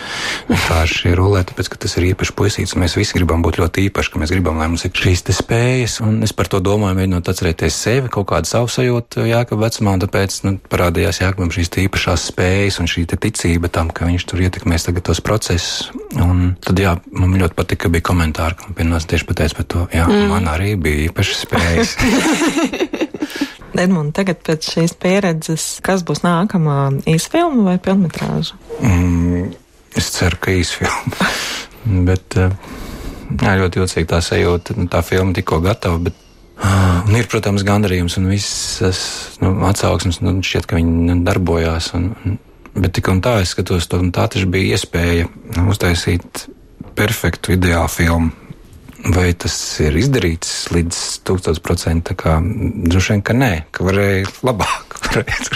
vienkārši 0.51 1.15
rulē, 1.19 1.43
tāpēc, 1.49 1.71
ka 1.73 1.81
tas 1.85 1.97
ir 1.99 2.11
īpašs 2.11 2.35
puisīts, 2.37 2.75
un 2.75 2.85
mēs 2.85 2.97
visi 2.99 3.17
gribam 3.17 3.45
būt 3.45 3.61
ļoti 3.61 3.87
īpaši, 3.89 4.13
ka 4.13 4.23
mēs 4.23 4.33
gribam, 4.35 4.59
lai 4.61 4.69
mums 4.71 4.85
ir 4.87 4.95
šīs 4.95 5.25
spējas, 5.41 5.99
un 6.05 6.21
es 6.27 6.35
par 6.37 6.51
to 6.51 6.61
domāju, 6.65 6.99
mēģinot 6.99 7.31
atcerēties 7.31 7.79
sevi, 7.87 8.13
kaut 8.13 8.29
kādu 8.33 8.51
savu 8.51 8.71
sajūtu 8.73 9.27
Jākab 9.31 9.63
vecumā, 9.65 9.97
un 9.97 10.05
tāpēc 10.05 10.41
nu, 10.47 10.55
parādījās 10.73 11.23
Jākabam 11.23 11.53
šīs 11.55 11.73
īpašās 11.87 12.29
spējas 12.33 12.81
un 12.83 12.91
šī 12.91 13.07
ticība 13.11 13.71
tam, 13.73 13.93
ka 13.95 14.09
viņš 14.09 14.27
tur 14.31 14.43
ietekmēs 14.47 14.89
tagad 14.89 15.07
tos 15.11 15.23
procesus. 15.25 15.91
Un 16.19 16.57
tad, 16.63 16.81
jā, 16.81 16.97
man 17.15 17.37
ļoti 17.39 17.57
patika, 17.59 17.87
ka 17.87 17.95
bija 17.95 18.09
komentāri, 18.11 18.59
ka 18.59 18.69
man 18.69 18.79
pienāca 18.79 19.13
tieši 19.13 19.29
pateicis 19.29 19.59
par 19.59 19.71
to, 19.71 19.87
jā, 19.95 20.09
mm. 20.09 20.27
man 20.33 20.51
arī 20.51 20.75
bija 20.81 21.07
īpašas 21.11 21.47
spējas. 21.47 21.97
Edmunds, 23.79 24.15
tagad 24.17 24.41
pēc 24.47 24.67
šīs 24.75 24.95
pieredzes, 25.01 25.67
kas 25.85 26.03
būs 26.07 26.25
nākamā 26.25 26.79
īsfilma 27.11 27.67
vai 27.69 27.77
filmetrāža? 27.83 28.59
Mm, 28.83 29.53
es 29.99 30.11
ceru, 30.17 30.41
ka 30.43 30.55
īsfilma. 30.57 31.31
bet 32.09 32.37
eh, 32.41 32.57
jā, 33.37 33.55
ļoti 33.63 33.83
jocīgi 33.83 34.11
tā 34.11 34.21
sajūta, 34.25 34.77
nu, 34.79 34.89
tā 34.91 35.05
filma 35.07 35.37
tikko 35.37 35.63
gatava. 35.65 36.01
Bet... 36.09 36.27
Un 36.61 37.15
ir, 37.17 37.25
protams, 37.33 37.63
gandarījums 37.65 38.19
un 38.21 38.27
visas 38.29 38.99
nu, 39.41 39.55
atsauksmes, 39.65 40.19
nu, 40.21 40.35
šķiet, 40.45 40.67
ka 40.69 40.77
viņi 40.77 41.17
darbojās. 41.25 41.95
Un, 41.97 42.11
un, 42.27 42.37
bet 42.75 42.93
tik 42.99 43.09
un 43.09 43.23
tā 43.25 43.39
es 43.41 43.55
skatos, 43.55 43.89
to, 43.89 44.03
tā 44.13 44.27
taču 44.29 44.51
bija 44.53 44.77
iespēja 44.77 45.31
nu, 45.57 45.71
uztaisīt 45.73 46.45
perfektu, 46.99 47.55
ideālu 47.57 47.89
filmu 47.89 48.50
Vai 49.01 49.31
tas 49.33 49.55
ir 49.81 49.97
izdarīts 49.97 50.69
līdz 50.75 50.97
1000%? 51.29 52.13
Droši 52.91 53.15
vien, 53.15 53.23
ka 53.25 53.37
nē, 53.37 53.53
ka 53.73 53.87
varēja 53.87 54.29
labāk. 54.47 54.99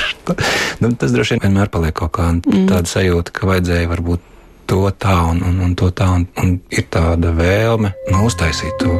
nu, 0.81 0.93
tas 0.97 1.13
droši 1.13 1.37
vien 1.37 1.45
vienmēr 1.45 1.73
paliek 1.73 1.97
kaut 1.99 2.15
kā 2.17 2.31
mm. 2.39 2.65
tāda 2.71 2.89
sajūta, 2.89 3.35
ka 3.37 3.51
vajadzēja 3.51 3.91
varbūt 3.93 4.33
to 4.71 4.89
tā 4.97 5.19
un, 5.29 5.43
un, 5.45 5.61
un 5.67 5.77
to 5.77 5.91
tā, 5.93 6.09
un, 6.17 6.25
un 6.41 6.57
ir 6.73 6.89
tāda 6.93 7.35
vēlme 7.37 7.93
nu, 8.11 8.25
uztaisīt 8.25 8.81
to 8.81 8.97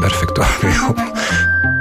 perfekto 0.00 0.42
filmu. 0.60 1.73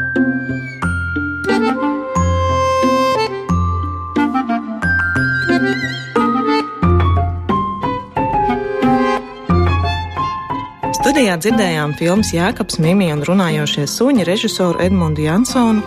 Studijā 11.13 11.35
dzirdējām 11.37 11.91
filmas 11.93 12.31
Jēkabs, 12.33 12.79
Mimija 12.81 13.13
un 13.13 13.19
runājošie 13.27 13.83
suņi 13.85 14.23
režisoru 14.25 14.79
Edmundu 14.81 15.21
Jansonu 15.21 15.83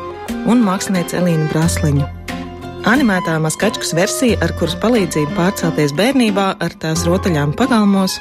un 0.46 0.62
mākslinieci 0.62 1.16
Elīnu 1.18 1.48
Brasliņu. 1.50 2.06
Animētā 2.86 3.34
maskačkas 3.42 3.90
versija, 3.98 4.38
ar 4.46 4.54
kuras 4.54 4.78
palīdzību 4.84 5.34
pārcelties 5.34 5.96
bērnībā 5.98 6.46
ar 6.62 6.78
tās 6.78 7.02
rotaļām 7.10 7.56
pagalmos, 7.58 8.20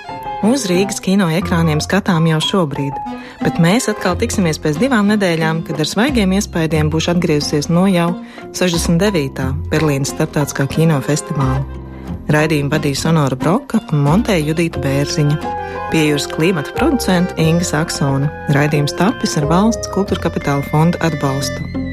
uz 0.50 0.66
Rīgas 0.66 0.98
kino 1.06 1.30
ekrāniem 1.30 1.78
skatām 1.78 2.26
jau 2.32 2.42
šobrīd, 2.42 2.98
bet 3.46 3.62
mēs 3.62 3.86
atkal 3.94 4.18
tiksimies 4.18 4.58
pēc 4.66 4.82
divām 4.82 5.14
nedēļām, 5.14 5.62
kad 5.70 5.86
ar 5.86 5.94
svaigiem 5.94 6.34
iespaidiem 6.42 6.90
būšu 6.90 7.14
atgriezusies 7.14 7.70
no 7.70 7.86
jau 7.86 8.16
69. 8.58 9.52
Berlīnas 9.70 10.18
starptautiskā 10.18 10.66
kino 10.74 11.04
festivāla. 11.06 11.85
Raidījumu 12.34 12.72
vadīja 12.74 12.98
Sonora 13.04 13.38
Broka 13.38 13.80
un 13.94 14.02
montēja 14.06 14.48
Judita 14.48 14.82
Bērziņa. 14.82 15.38
Piejūras 15.94 16.26
klimata 16.34 16.74
producenta 16.78 17.38
Inga 17.42 17.68
Saksona. 17.70 18.32
Raidījums 18.58 18.98
tapis 18.98 19.38
ar 19.38 19.46
valsts 19.52 19.94
kultūra 19.94 20.26
kapitāla 20.26 20.66
fonda 20.72 21.02
atbalstu. 21.06 21.85